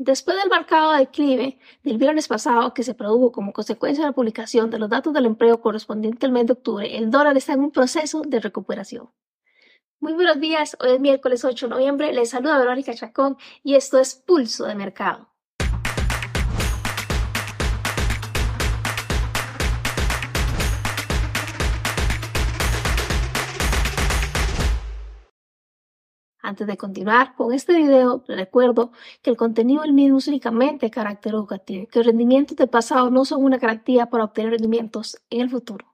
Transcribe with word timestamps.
Después 0.00 0.36
del 0.36 0.48
marcado 0.48 0.92
declive 0.92 1.58
del 1.82 1.98
viernes 1.98 2.28
pasado 2.28 2.72
que 2.72 2.84
se 2.84 2.94
produjo 2.94 3.32
como 3.32 3.52
consecuencia 3.52 4.04
de 4.04 4.10
la 4.10 4.14
publicación 4.14 4.70
de 4.70 4.78
los 4.78 4.88
datos 4.88 5.12
del 5.12 5.26
empleo 5.26 5.60
correspondiente 5.60 6.24
al 6.24 6.30
mes 6.30 6.46
de 6.46 6.52
octubre, 6.52 6.96
el 6.96 7.10
dólar 7.10 7.36
está 7.36 7.54
en 7.54 7.62
un 7.62 7.72
proceso 7.72 8.22
de 8.22 8.38
recuperación. 8.38 9.10
Muy 9.98 10.12
buenos 10.12 10.38
días, 10.38 10.76
hoy 10.78 10.92
es 10.92 11.00
miércoles 11.00 11.44
8 11.44 11.66
de 11.66 11.70
noviembre, 11.70 12.12
les 12.12 12.30
saluda 12.30 12.58
Verónica 12.58 12.94
Chacón 12.94 13.38
y 13.64 13.74
esto 13.74 13.98
es 13.98 14.14
Pulso 14.14 14.66
de 14.66 14.76
Mercado. 14.76 15.30
Antes 26.48 26.66
de 26.66 26.78
continuar 26.78 27.34
con 27.34 27.52
este 27.52 27.76
video, 27.76 28.24
recuerdo 28.26 28.90
que 29.20 29.28
el 29.28 29.36
contenido 29.36 29.82
del 29.82 29.92
mismo 29.92 30.16
es 30.16 30.28
únicamente 30.28 30.86
de 30.86 30.90
carácter 30.90 31.34
educativo, 31.34 31.86
que 31.88 31.98
los 31.98 32.06
rendimientos 32.06 32.56
del 32.56 32.70
pasado 32.70 33.10
no 33.10 33.26
son 33.26 33.44
una 33.44 33.58
garantía 33.58 34.06
para 34.06 34.24
obtener 34.24 34.52
rendimientos 34.52 35.18
en 35.28 35.42
el 35.42 35.50
futuro. 35.50 35.84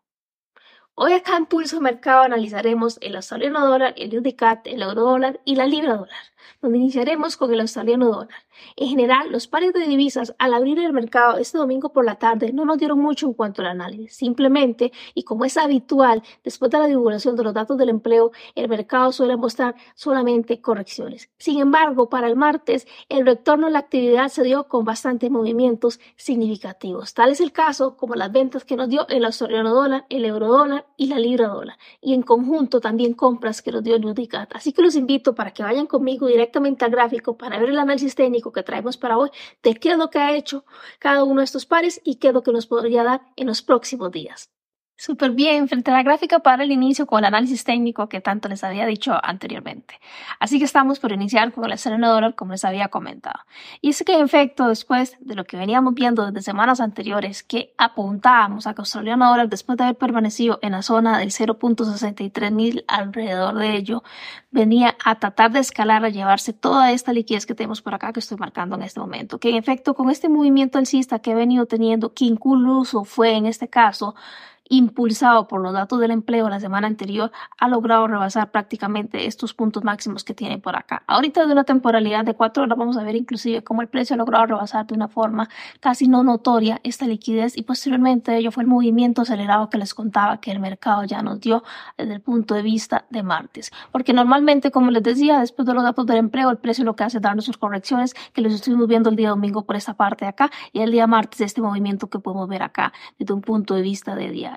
Hoy 0.96 1.12
acá 1.12 1.36
en 1.36 1.46
Pulso 1.46 1.80
Mercado 1.80 2.22
analizaremos 2.22 2.98
el 3.00 3.16
australiano 3.16 3.66
dólar, 3.66 3.94
el 3.96 4.16
UDCAT, 4.16 4.68
el 4.68 4.80
euro 4.80 5.02
dólar 5.02 5.40
y 5.44 5.56
la 5.56 5.66
libra 5.66 5.96
dólar 5.96 6.34
donde 6.62 6.78
iniciaremos 6.78 7.36
con 7.36 7.52
el 7.52 7.60
australiano 7.60 8.06
dólar. 8.06 8.44
En 8.76 8.88
general, 8.88 9.30
los 9.30 9.46
pares 9.46 9.72
de 9.72 9.86
divisas 9.86 10.34
al 10.38 10.54
abrir 10.54 10.78
el 10.78 10.92
mercado 10.92 11.36
este 11.36 11.58
domingo 11.58 11.92
por 11.92 12.04
la 12.04 12.16
tarde 12.16 12.52
no 12.52 12.64
nos 12.64 12.78
dieron 12.78 13.00
mucho 13.00 13.26
en 13.26 13.34
cuanto 13.34 13.62
al 13.62 13.68
análisis. 13.68 14.16
Simplemente, 14.16 14.92
y 15.14 15.24
como 15.24 15.44
es 15.44 15.56
habitual, 15.56 16.22
después 16.42 16.70
de 16.70 16.78
la 16.78 16.86
divulgación 16.86 17.36
de 17.36 17.42
los 17.42 17.52
datos 17.52 17.76
del 17.76 17.88
empleo, 17.88 18.32
el 18.54 18.68
mercado 18.68 19.12
suele 19.12 19.36
mostrar 19.36 19.74
solamente 19.94 20.60
correcciones. 20.60 21.30
Sin 21.38 21.58
embargo, 21.58 22.08
para 22.08 22.28
el 22.28 22.36
martes, 22.36 22.86
el 23.08 23.26
retorno 23.26 23.66
a 23.66 23.70
la 23.70 23.80
actividad 23.80 24.28
se 24.28 24.42
dio 24.42 24.68
con 24.68 24.84
bastantes 24.84 25.30
movimientos 25.30 26.00
significativos. 26.16 27.14
Tal 27.14 27.30
es 27.30 27.40
el 27.40 27.52
caso 27.52 27.96
como 27.96 28.14
las 28.14 28.32
ventas 28.32 28.64
que 28.64 28.76
nos 28.76 28.88
dio 28.88 29.06
el 29.08 29.24
australiano 29.24 29.74
dólar, 29.74 30.06
el 30.08 30.24
euro 30.24 30.48
dólar 30.48 30.83
y 30.96 31.06
la 31.06 31.18
libra 31.18 31.48
dólar. 31.48 31.78
Y 32.00 32.14
en 32.14 32.22
conjunto 32.22 32.80
también 32.80 33.14
compras 33.14 33.62
que 33.62 33.72
nos 33.72 33.82
dio 33.82 33.96
el 33.96 34.04
UDICAT. 34.04 34.54
Así 34.54 34.72
que 34.72 34.82
los 34.82 34.96
invito 34.96 35.34
para 35.34 35.52
que 35.52 35.62
vayan 35.62 35.86
conmigo 35.86 36.26
directamente 36.26 36.84
al 36.84 36.90
gráfico 36.90 37.36
para 37.36 37.58
ver 37.58 37.70
el 37.70 37.78
análisis 37.78 38.14
técnico 38.14 38.52
que 38.52 38.62
traemos 38.62 38.96
para 38.96 39.18
hoy 39.18 39.30
de 39.62 39.74
qué 39.74 39.92
es 39.92 39.98
lo 39.98 40.10
que 40.10 40.18
ha 40.18 40.34
hecho 40.36 40.64
cada 40.98 41.24
uno 41.24 41.40
de 41.40 41.44
estos 41.44 41.66
pares 41.66 42.00
y 42.04 42.16
qué 42.16 42.28
es 42.28 42.34
lo 42.34 42.42
que 42.42 42.52
nos 42.52 42.66
podría 42.66 43.02
dar 43.04 43.22
en 43.36 43.46
los 43.46 43.62
próximos 43.62 44.10
días. 44.10 44.50
Súper 44.96 45.32
bien, 45.32 45.68
frente 45.68 45.90
a 45.90 45.94
la 45.94 46.04
gráfica 46.04 46.38
para 46.38 46.62
el 46.62 46.70
inicio 46.70 47.04
con 47.06 47.18
el 47.18 47.24
análisis 47.24 47.64
técnico 47.64 48.08
que 48.08 48.20
tanto 48.20 48.48
les 48.48 48.62
había 48.62 48.86
dicho 48.86 49.18
anteriormente. 49.24 49.98
Así 50.38 50.60
que 50.60 50.64
estamos 50.64 51.00
por 51.00 51.10
iniciar 51.10 51.52
con 51.52 51.64
el 51.64 51.72
australiano 51.72 52.12
dólar 52.12 52.36
como 52.36 52.52
les 52.52 52.64
había 52.64 52.86
comentado. 52.88 53.40
Y 53.80 53.90
es 53.90 54.04
que 54.04 54.14
en 54.14 54.24
efecto, 54.24 54.68
después 54.68 55.16
de 55.18 55.34
lo 55.34 55.44
que 55.46 55.56
veníamos 55.56 55.94
viendo 55.94 56.24
desde 56.24 56.42
semanas 56.42 56.80
anteriores, 56.80 57.42
que 57.42 57.74
apuntábamos 57.76 58.68
a 58.68 58.74
que 58.74 58.82
australiano 58.82 59.28
dólar 59.28 59.48
después 59.48 59.76
de 59.76 59.84
haber 59.84 59.96
permanecido 59.96 60.60
en 60.62 60.72
la 60.72 60.82
zona 60.82 61.18
del 61.18 61.30
0.63 61.30 62.52
mil 62.52 62.84
alrededor 62.86 63.58
de 63.58 63.74
ello, 63.74 64.04
venía 64.52 64.96
a 65.04 65.18
tratar 65.18 65.50
de 65.50 65.58
escalar, 65.58 66.04
a 66.04 66.08
llevarse 66.08 66.52
toda 66.52 66.92
esta 66.92 67.12
liquidez 67.12 67.46
que 67.46 67.56
tenemos 67.56 67.82
por 67.82 67.94
acá 67.94 68.12
que 68.12 68.20
estoy 68.20 68.38
marcando 68.38 68.76
en 68.76 68.82
este 68.82 69.00
momento. 69.00 69.40
Que 69.40 69.50
en 69.50 69.56
efecto, 69.56 69.94
con 69.94 70.08
este 70.08 70.28
movimiento 70.28 70.78
alcista 70.78 71.18
que 71.18 71.32
he 71.32 71.34
venido 71.34 71.66
teniendo, 71.66 72.14
que 72.14 72.26
incluso 72.26 73.02
fue 73.02 73.34
en 73.34 73.46
este 73.46 73.68
caso, 73.68 74.14
impulsado 74.68 75.46
por 75.46 75.60
los 75.60 75.72
datos 75.72 76.00
del 76.00 76.10
empleo 76.10 76.48
la 76.48 76.60
semana 76.60 76.86
anterior, 76.86 77.30
ha 77.58 77.68
logrado 77.68 78.06
rebasar 78.06 78.50
prácticamente 78.50 79.26
estos 79.26 79.54
puntos 79.54 79.84
máximos 79.84 80.24
que 80.24 80.34
tiene 80.34 80.58
por 80.58 80.76
acá. 80.76 81.02
Ahorita 81.06 81.46
de 81.46 81.52
una 81.52 81.64
temporalidad 81.64 82.24
de 82.24 82.34
cuatro 82.34 82.62
horas 82.62 82.78
vamos 82.78 82.96
a 82.96 83.02
ver 83.02 83.16
inclusive 83.16 83.62
cómo 83.62 83.82
el 83.82 83.88
precio 83.88 84.14
ha 84.14 84.16
logrado 84.16 84.46
rebasar 84.46 84.86
de 84.86 84.94
una 84.94 85.08
forma 85.08 85.48
casi 85.80 86.08
no 86.08 86.22
notoria 86.22 86.80
esta 86.82 87.06
liquidez 87.06 87.56
y 87.56 87.62
posteriormente 87.62 88.36
ello 88.36 88.50
fue 88.50 88.62
el 88.62 88.68
movimiento 88.68 89.22
acelerado 89.22 89.68
que 89.68 89.78
les 89.78 89.94
contaba 89.94 90.40
que 90.40 90.50
el 90.50 90.60
mercado 90.60 91.04
ya 91.04 91.22
nos 91.22 91.40
dio 91.40 91.62
desde 91.98 92.14
el 92.14 92.20
punto 92.20 92.54
de 92.54 92.62
vista 92.62 93.04
de 93.10 93.22
martes. 93.22 93.70
Porque 93.92 94.12
normalmente, 94.12 94.70
como 94.70 94.90
les 94.90 95.02
decía, 95.02 95.40
después 95.40 95.66
de 95.66 95.74
los 95.74 95.82
datos 95.82 96.06
del 96.06 96.16
empleo, 96.16 96.50
el 96.50 96.58
precio 96.58 96.84
lo 96.84 96.96
que 96.96 97.04
hace 97.04 97.18
es 97.18 97.22
darnos 97.22 97.44
sus 97.44 97.58
correcciones 97.58 98.14
que 98.32 98.40
les 98.40 98.54
estuvimos 98.54 98.88
viendo 98.88 99.10
el 99.10 99.16
día 99.16 99.28
domingo 99.28 99.64
por 99.64 99.76
esta 99.76 99.94
parte 99.94 100.24
de 100.24 100.30
acá 100.30 100.50
y 100.72 100.80
el 100.80 100.90
día 100.90 101.06
martes 101.06 101.40
este 101.40 101.60
movimiento 101.60 102.08
que 102.08 102.18
podemos 102.18 102.48
ver 102.48 102.62
acá 102.62 102.92
desde 103.18 103.34
un 103.34 103.42
punto 103.42 103.74
de 103.74 103.82
vista 103.82 104.14
de 104.14 104.30
día 104.30 104.53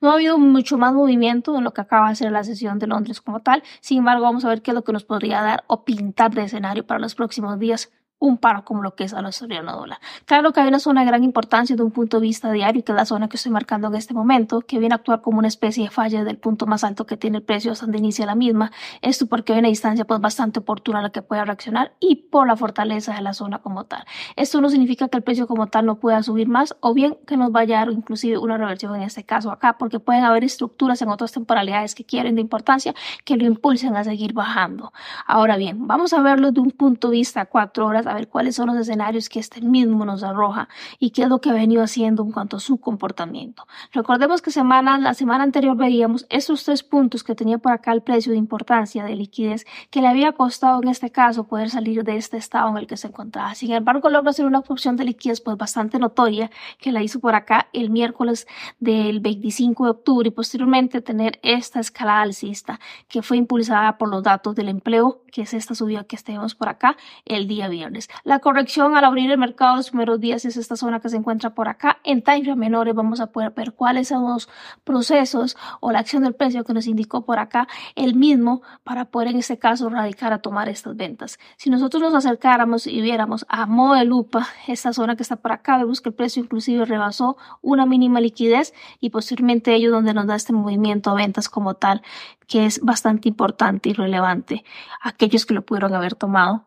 no 0.00 0.10
ha 0.10 0.14
habido 0.14 0.38
mucho 0.38 0.78
más 0.78 0.92
movimiento 0.92 1.56
en 1.56 1.64
lo 1.64 1.72
que 1.72 1.80
acaba 1.80 2.08
de 2.08 2.16
ser 2.16 2.32
la 2.32 2.44
sesión 2.44 2.78
de 2.78 2.86
Londres 2.86 3.20
como 3.20 3.40
tal. 3.40 3.62
Sin 3.80 3.98
embargo, 3.98 4.22
vamos 4.22 4.44
a 4.44 4.48
ver 4.48 4.62
qué 4.62 4.70
es 4.70 4.74
lo 4.74 4.84
que 4.84 4.92
nos 4.92 5.04
podría 5.04 5.42
dar 5.42 5.64
o 5.66 5.84
pintar 5.84 6.32
de 6.32 6.42
escenario 6.42 6.86
para 6.86 7.00
los 7.00 7.14
próximos 7.14 7.58
días 7.58 7.90
un 8.20 8.36
paro 8.36 8.64
como 8.64 8.82
lo 8.82 8.94
que 8.94 9.04
es 9.04 9.14
a 9.14 9.20
la 9.20 9.28
australiano 9.28 9.72
dólar. 9.72 9.98
Claro 10.26 10.52
que 10.52 10.60
hay 10.60 10.68
una 10.68 10.78
zona 10.78 11.00
de 11.00 11.06
gran 11.06 11.24
importancia 11.24 11.74
de 11.74 11.82
un 11.82 11.90
punto 11.90 12.18
de 12.18 12.22
vista 12.22 12.52
diario, 12.52 12.84
que 12.84 12.92
es 12.92 12.96
la 12.96 13.06
zona 13.06 13.28
que 13.28 13.36
estoy 13.36 13.50
marcando 13.50 13.88
en 13.88 13.94
este 13.96 14.14
momento, 14.14 14.60
que 14.60 14.78
viene 14.78 14.94
a 14.94 14.96
actuar 14.96 15.22
como 15.22 15.38
una 15.38 15.48
especie 15.48 15.84
de 15.84 15.90
falla 15.90 16.22
del 16.22 16.36
punto 16.36 16.66
más 16.66 16.84
alto 16.84 17.06
que 17.06 17.16
tiene 17.16 17.38
el 17.38 17.42
precio 17.42 17.72
hasta 17.72 17.86
donde 17.86 17.98
inicia 17.98 18.26
la 18.26 18.34
misma. 18.34 18.70
Esto 19.00 19.26
porque 19.26 19.54
hay 19.54 19.60
una 19.60 19.68
distancia 19.68 20.04
pues 20.04 20.20
bastante 20.20 20.60
oportuna 20.60 21.00
a 21.00 21.02
la 21.02 21.10
que 21.10 21.22
pueda 21.22 21.44
reaccionar 21.44 21.92
y 21.98 22.16
por 22.16 22.46
la 22.46 22.56
fortaleza 22.56 23.14
de 23.14 23.22
la 23.22 23.32
zona 23.32 23.58
como 23.58 23.84
tal. 23.84 24.04
Esto 24.36 24.60
no 24.60 24.68
significa 24.68 25.08
que 25.08 25.16
el 25.16 25.22
precio 25.22 25.46
como 25.46 25.68
tal 25.68 25.86
no 25.86 25.96
pueda 25.96 26.22
subir 26.22 26.46
más 26.46 26.76
o 26.80 26.92
bien 26.92 27.16
que 27.26 27.36
nos 27.36 27.50
vaya 27.50 27.80
a 27.80 27.86
dar 27.86 27.94
inclusive 27.94 28.36
una 28.38 28.58
reversión 28.58 28.94
en 28.94 29.02
este 29.02 29.24
caso 29.24 29.50
acá, 29.50 29.78
porque 29.78 29.98
pueden 29.98 30.24
haber 30.24 30.44
estructuras 30.44 31.00
en 31.00 31.08
otras 31.08 31.32
temporalidades 31.32 31.94
que 31.94 32.04
quieren 32.04 32.34
de 32.34 32.42
importancia 32.42 32.94
que 33.24 33.36
lo 33.36 33.46
impulsen 33.46 33.96
a 33.96 34.04
seguir 34.04 34.34
bajando. 34.34 34.92
Ahora 35.26 35.56
bien, 35.56 35.86
vamos 35.86 36.12
a 36.12 36.20
verlo 36.20 36.52
de 36.52 36.60
un 36.60 36.70
punto 36.70 37.08
de 37.08 37.16
vista 37.16 37.46
cuatro 37.46 37.86
horas 37.86 38.06
a 38.10 38.14
ver 38.14 38.28
cuáles 38.28 38.56
son 38.56 38.68
los 38.68 38.76
escenarios 38.76 39.28
que 39.28 39.40
este 39.40 39.60
mismo 39.60 40.04
nos 40.04 40.22
arroja 40.22 40.68
y 40.98 41.10
qué 41.10 41.22
es 41.22 41.28
lo 41.28 41.40
que 41.40 41.50
ha 41.50 41.52
venido 41.52 41.82
haciendo 41.82 42.22
en 42.22 42.32
cuanto 42.32 42.56
a 42.56 42.60
su 42.60 42.78
comportamiento. 42.78 43.66
Recordemos 43.92 44.42
que 44.42 44.50
semana, 44.50 44.98
la 44.98 45.14
semana 45.14 45.44
anterior 45.44 45.76
veíamos 45.76 46.26
estos 46.30 46.64
tres 46.64 46.82
puntos 46.82 47.24
que 47.24 47.34
tenía 47.34 47.58
por 47.58 47.72
acá 47.72 47.92
el 47.92 48.02
precio 48.02 48.32
de 48.32 48.38
importancia 48.38 49.04
de 49.04 49.14
liquidez 49.16 49.66
que 49.90 50.00
le 50.00 50.08
había 50.08 50.32
costado 50.32 50.82
en 50.82 50.88
este 50.88 51.10
caso 51.10 51.44
poder 51.44 51.70
salir 51.70 52.04
de 52.04 52.16
este 52.16 52.36
estado 52.36 52.68
en 52.70 52.76
el 52.78 52.86
que 52.86 52.96
se 52.96 53.08
encontraba. 53.08 53.54
Sin 53.54 53.72
embargo, 53.72 54.08
logra 54.08 54.30
hacer 54.30 54.46
una 54.46 54.60
opción 54.60 54.96
de 54.96 55.04
liquidez 55.04 55.40
pues 55.40 55.56
bastante 55.56 55.98
notoria 55.98 56.50
que 56.78 56.92
la 56.92 57.02
hizo 57.02 57.20
por 57.20 57.34
acá 57.34 57.68
el 57.72 57.90
miércoles 57.90 58.46
del 58.78 59.20
25 59.20 59.84
de 59.84 59.90
octubre 59.90 60.28
y 60.28 60.30
posteriormente 60.30 61.00
tener 61.00 61.38
esta 61.42 61.80
escalada 61.80 62.22
alcista 62.22 62.80
que 63.08 63.22
fue 63.22 63.36
impulsada 63.36 63.98
por 63.98 64.08
los 64.08 64.22
datos 64.22 64.54
del 64.54 64.68
empleo, 64.68 65.22
que 65.32 65.42
es 65.42 65.54
esta 65.54 65.74
subida 65.74 66.04
que 66.04 66.16
tenemos 66.16 66.54
por 66.54 66.68
acá 66.68 66.96
el 67.24 67.48
día 67.48 67.68
viernes. 67.68 67.99
La 68.24 68.40
corrección 68.40 68.96
al 68.96 69.04
abrir 69.04 69.30
el 69.30 69.38
mercado 69.38 69.76
los 69.76 69.90
primeros 69.90 70.20
días 70.20 70.44
es 70.44 70.56
esta 70.56 70.76
zona 70.76 71.00
que 71.00 71.08
se 71.08 71.16
encuentra 71.16 71.50
por 71.54 71.68
acá. 71.68 71.98
En 72.04 72.22
time 72.22 72.40
menores 72.56 72.94
vamos 72.94 73.20
a 73.20 73.26
poder 73.26 73.50
ver 73.50 73.72
cuáles 73.72 74.08
son 74.08 74.24
los 74.24 74.48
procesos 74.84 75.56
o 75.80 75.92
la 75.92 76.00
acción 76.00 76.22
del 76.22 76.34
precio 76.34 76.64
que 76.64 76.72
nos 76.72 76.86
indicó 76.86 77.24
por 77.24 77.38
acá 77.38 77.68
el 77.94 78.14
mismo 78.14 78.62
para 78.84 79.06
poder 79.06 79.28
en 79.28 79.36
este 79.36 79.58
caso 79.58 79.88
radicar 79.88 80.32
a 80.32 80.38
tomar 80.38 80.68
estas 80.68 80.96
ventas. 80.96 81.38
Si 81.56 81.70
nosotros 81.70 82.02
nos 82.02 82.14
acercáramos 82.14 82.86
y 82.86 83.00
viéramos 83.00 83.46
a 83.48 83.66
modo 83.66 83.94
de 83.94 84.04
lupa 84.04 84.46
esta 84.66 84.92
zona 84.92 85.16
que 85.16 85.22
está 85.22 85.36
por 85.36 85.52
acá, 85.52 85.78
vemos 85.78 86.00
que 86.00 86.08
el 86.10 86.14
precio 86.14 86.42
inclusive 86.42 86.84
rebasó 86.84 87.36
una 87.62 87.86
mínima 87.86 88.20
liquidez 88.20 88.74
y 89.00 89.10
posteriormente 89.10 89.74
ello 89.74 89.90
donde 89.90 90.14
nos 90.14 90.26
da 90.26 90.36
este 90.36 90.52
movimiento 90.52 91.10
a 91.10 91.14
ventas 91.14 91.48
como 91.48 91.74
tal 91.74 92.02
que 92.46 92.66
es 92.66 92.80
bastante 92.80 93.28
importante 93.28 93.90
y 93.90 93.92
relevante. 93.92 94.64
Aquellos 95.00 95.46
que 95.46 95.54
lo 95.54 95.62
pudieron 95.62 95.94
haber 95.94 96.14
tomado 96.16 96.64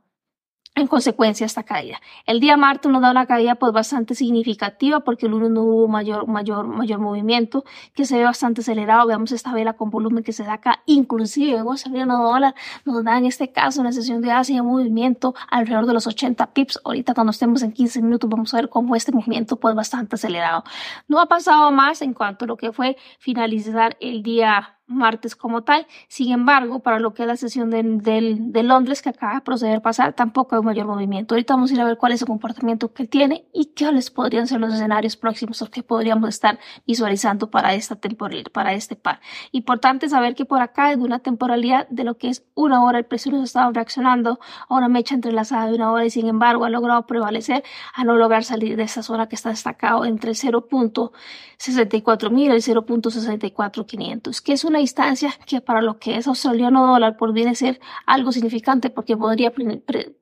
en 0.75 0.87
consecuencia 0.87 1.45
esta 1.45 1.63
caída. 1.63 2.01
El 2.25 2.39
día 2.39 2.57
martes 2.57 2.91
nos 2.91 3.01
da 3.01 3.11
una 3.11 3.25
caída 3.27 3.55
pues 3.55 3.71
bastante 3.73 4.15
significativa 4.15 5.01
porque 5.01 5.27
el 5.27 5.33
lunes 5.33 5.51
no 5.51 5.61
hubo 5.61 5.87
mayor, 5.87 6.27
mayor, 6.27 6.65
mayor 6.67 6.99
movimiento 6.99 7.63
que 7.93 8.05
se 8.05 8.17
ve 8.17 8.23
bastante 8.23 8.61
acelerado. 8.61 9.07
Veamos 9.07 9.31
esta 9.31 9.53
vela 9.53 9.73
con 9.73 9.91
volumen 9.91 10.23
que 10.23 10.33
se 10.33 10.43
da 10.43 10.53
acá. 10.53 10.81
Inclusive 10.85 11.53
vemos 11.53 11.85
el 11.85 12.07
dólar 12.07 12.55
nos 12.85 13.03
da 13.03 13.17
en 13.17 13.25
este 13.25 13.51
caso 13.51 13.81
una 13.81 13.91
sesión 13.91 14.21
de 14.21 14.31
Asia 14.31 14.63
movimiento 14.63 15.35
alrededor 15.49 15.85
de 15.85 15.93
los 15.93 16.07
80 16.07 16.53
pips. 16.53 16.79
Ahorita 16.83 17.13
cuando 17.13 17.31
estemos 17.31 17.61
en 17.61 17.71
15 17.71 18.01
minutos 18.01 18.29
vamos 18.29 18.53
a 18.53 18.57
ver 18.57 18.69
cómo 18.69 18.95
este 18.95 19.11
movimiento 19.11 19.57
pues 19.57 19.75
bastante 19.75 20.15
acelerado. 20.15 20.63
No 21.07 21.19
ha 21.19 21.27
pasado 21.27 21.71
más 21.71 22.01
en 22.01 22.13
cuanto 22.13 22.45
a 22.45 22.47
lo 22.47 22.57
que 22.57 22.71
fue 22.71 22.97
finalizar 23.19 23.95
el 23.99 24.23
día 24.23 24.77
martes 24.87 25.35
como 25.35 25.63
tal. 25.63 25.87
Sin 26.07 26.31
embargo, 26.31 26.79
para 26.79 26.99
lo 26.99 27.13
que 27.13 27.23
es 27.23 27.27
la 27.27 27.37
sesión 27.37 27.69
de, 27.69 27.83
de, 27.83 28.63
Londres 28.63 29.01
que 29.01 29.09
acaba 29.09 29.35
de 29.35 29.41
proceder 29.41 29.81
pasar, 29.81 30.13
tampoco 30.13 30.55
hay 30.55 30.59
un 30.59 30.65
mayor 30.65 30.87
movimiento. 30.87 31.35
Ahorita 31.35 31.53
vamos 31.55 31.71
a 31.71 31.73
ir 31.73 31.81
a 31.81 31.85
ver 31.85 31.97
cuál 31.97 32.11
es 32.11 32.21
el 32.21 32.27
comportamiento 32.27 32.93
que 32.93 33.05
tiene 33.07 33.45
y 33.53 33.71
cuáles 33.77 34.11
podrían 34.11 34.47
ser 34.47 34.59
los 34.59 34.73
escenarios 34.73 35.17
próximos 35.17 35.63
que 35.69 35.83
podríamos 35.83 36.29
estar 36.29 36.59
visualizando 36.85 37.49
para 37.49 37.73
esta 37.73 37.95
temporalidad, 37.95 38.51
para 38.51 38.73
este 38.73 38.95
par. 38.95 39.19
Importante 39.51 40.09
saber 40.09 40.35
que 40.35 40.45
por 40.45 40.61
acá 40.61 40.91
es 40.91 40.97
de 40.97 41.03
una 41.03 41.19
temporalidad 41.19 41.87
de 41.89 42.03
lo 42.03 42.17
que 42.17 42.29
es 42.29 42.45
una 42.53 42.83
hora 42.83 42.99
el 42.99 43.05
precio 43.05 43.31
nos 43.31 43.41
ha 43.41 43.45
estado 43.45 43.71
reaccionando 43.71 44.39
a 44.67 44.75
una 44.75 44.89
mecha 44.89 45.15
entrelazada 45.15 45.67
de 45.67 45.75
una 45.75 45.91
hora 45.91 46.05
y 46.05 46.09
sin 46.09 46.27
embargo 46.27 46.65
ha 46.65 46.69
logrado 46.69 47.05
prevalecer 47.07 47.63
a 47.93 48.03
no 48.03 48.15
lograr 48.15 48.43
salir 48.43 48.75
de 48.75 48.83
esa 48.83 49.03
zona 49.03 49.27
que 49.27 49.35
está 49.35 49.49
destacado 49.49 50.05
entre 50.05 50.31
el 50.31 50.35
0.64 50.37 52.29
mil 52.29 52.51
y 52.51 52.55
el 52.55 52.61
0.64 52.61 53.85
500, 53.85 54.41
que 54.41 54.53
es 54.53 54.63
una 54.63 54.72
una 54.73 54.79
distancia 54.79 55.31
que 55.45 55.61
para 55.61 55.83
lo 55.83 55.99
que 55.99 56.17
es 56.17 56.27
australiano 56.27 56.87
dólar 56.87 57.15
podría 57.15 57.53
ser 57.53 57.79
algo 58.07 58.31
significante 58.31 58.89
porque 58.89 59.15
podría 59.15 59.53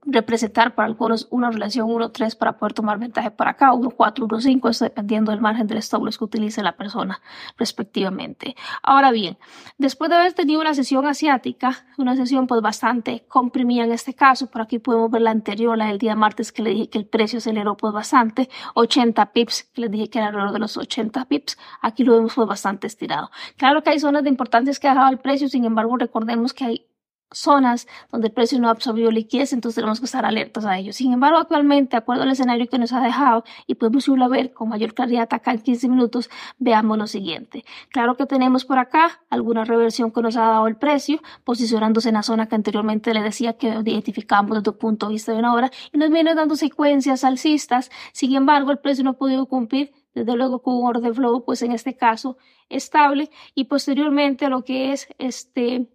representar 0.05 0.75
para 0.75 0.87
algunos 0.87 1.27
una 1.31 1.49
relación 1.49 1.87
1-3 1.87 2.37
para 2.37 2.57
poder 2.57 2.73
tomar 2.73 2.99
ventaja 2.99 3.29
para 3.29 3.51
acá, 3.51 3.71
1-4, 3.71 4.27
1-5, 4.27 4.69
eso 4.69 4.83
dependiendo 4.83 5.31
del 5.31 5.39
margen 5.39 5.67
del 5.67 5.77
stop 5.77 6.03
loss 6.03 6.17
que 6.17 6.25
utilice 6.25 6.61
la 6.61 6.73
persona 6.73 7.21
respectivamente. 7.57 8.57
Ahora 8.83 9.11
bien, 9.11 9.37
después 9.77 10.09
de 10.09 10.17
haber 10.17 10.33
tenido 10.33 10.59
una 10.59 10.73
sesión 10.73 11.07
asiática, 11.07 11.85
una 11.97 12.17
sesión 12.17 12.45
pues 12.45 12.61
bastante 12.61 13.23
comprimida 13.29 13.85
en 13.85 13.93
este 13.93 14.13
caso, 14.13 14.47
por 14.47 14.63
aquí 14.63 14.79
podemos 14.79 15.09
ver 15.11 15.21
la 15.21 15.31
anterior, 15.31 15.77
la 15.77 15.85
del 15.85 15.97
día 15.97 16.13
martes 16.15 16.51
que 16.51 16.61
le 16.61 16.71
dije 16.71 16.89
que 16.89 16.97
el 16.97 17.05
precio 17.05 17.37
aceleró 17.37 17.77
pues 17.77 17.93
bastante, 17.93 18.49
80 18.73 19.31
pips, 19.31 19.63
que 19.73 19.79
les 19.79 19.91
dije 19.91 20.09
que 20.09 20.19
era 20.19 20.27
alrededor 20.27 20.51
de 20.51 20.59
los 20.59 20.75
80 20.75 21.23
pips, 21.25 21.57
aquí 21.81 22.03
lo 22.03 22.15
vemos 22.15 22.33
pues 22.35 22.49
bastante 22.49 22.87
estirado. 22.87 23.31
Claro 23.55 23.81
que 23.81 23.91
hay 23.91 23.99
zonas 23.99 24.23
de 24.23 24.29
importancia 24.41 24.73
que 24.79 24.87
ha 24.87 24.91
dejado 24.91 25.11
el 25.11 25.19
precio, 25.19 25.49
sin 25.49 25.65
embargo 25.65 25.97
recordemos 25.97 26.53
que 26.53 26.65
hay 26.65 26.87
zonas 27.33 27.87
donde 28.11 28.27
el 28.27 28.33
precio 28.33 28.59
no 28.59 28.69
absorbió 28.69 29.09
liquidez, 29.09 29.53
entonces 29.53 29.75
tenemos 29.75 29.99
que 29.99 30.05
estar 30.05 30.25
alertas 30.25 30.65
a 30.65 30.77
ello. 30.77 30.91
Sin 30.93 31.13
embargo, 31.13 31.37
actualmente, 31.37 31.91
de 31.91 31.97
acuerdo 31.97 32.23
al 32.23 32.31
escenario 32.31 32.67
que 32.67 32.77
nos 32.77 32.91
ha 32.91 33.01
dejado, 33.01 33.43
y 33.67 33.75
podemos 33.75 34.07
irlo 34.07 34.25
a 34.25 34.27
ver 34.27 34.51
con 34.51 34.67
mayor 34.67 34.93
claridad 34.93 35.27
acá 35.31 35.51
en 35.51 35.59
15 35.59 35.89
minutos, 35.89 36.29
veamos 36.57 36.97
lo 36.97 37.07
siguiente. 37.07 37.63
Claro 37.89 38.17
que 38.17 38.25
tenemos 38.25 38.65
por 38.65 38.79
acá 38.79 39.21
alguna 39.29 39.63
reversión 39.63 40.11
que 40.11 40.21
nos 40.21 40.35
ha 40.35 40.41
dado 40.41 40.67
el 40.67 40.75
precio, 40.75 41.21
posicionándose 41.43 42.09
en 42.09 42.15
la 42.15 42.23
zona 42.23 42.47
que 42.47 42.55
anteriormente 42.55 43.13
le 43.13 43.21
decía 43.21 43.53
que 43.53 43.67
identificamos 43.67 44.57
desde 44.57 44.71
el 44.71 44.77
punto 44.77 45.07
de 45.07 45.13
vista 45.13 45.31
de 45.31 45.39
una 45.39 45.53
hora, 45.53 45.71
y 45.93 45.97
nos 45.97 46.09
viene 46.09 46.35
dando 46.35 46.55
secuencias 46.55 47.23
alcistas. 47.23 47.91
Sin 48.11 48.35
embargo, 48.35 48.71
el 48.71 48.79
precio 48.79 49.03
no 49.03 49.11
ha 49.11 49.13
podido 49.13 49.45
cumplir 49.45 49.93
desde 50.13 50.35
luego 50.35 50.61
con 50.61 50.75
un 50.75 50.87
orden 50.87 51.13
flow, 51.15 51.43
pues 51.45 51.61
en 51.61 51.71
este 51.71 51.95
caso 51.95 52.37
estable, 52.69 53.29
y 53.55 53.65
posteriormente 53.65 54.49
lo 54.49 54.63
que 54.63 54.91
es 54.91 55.07
este 55.17 55.87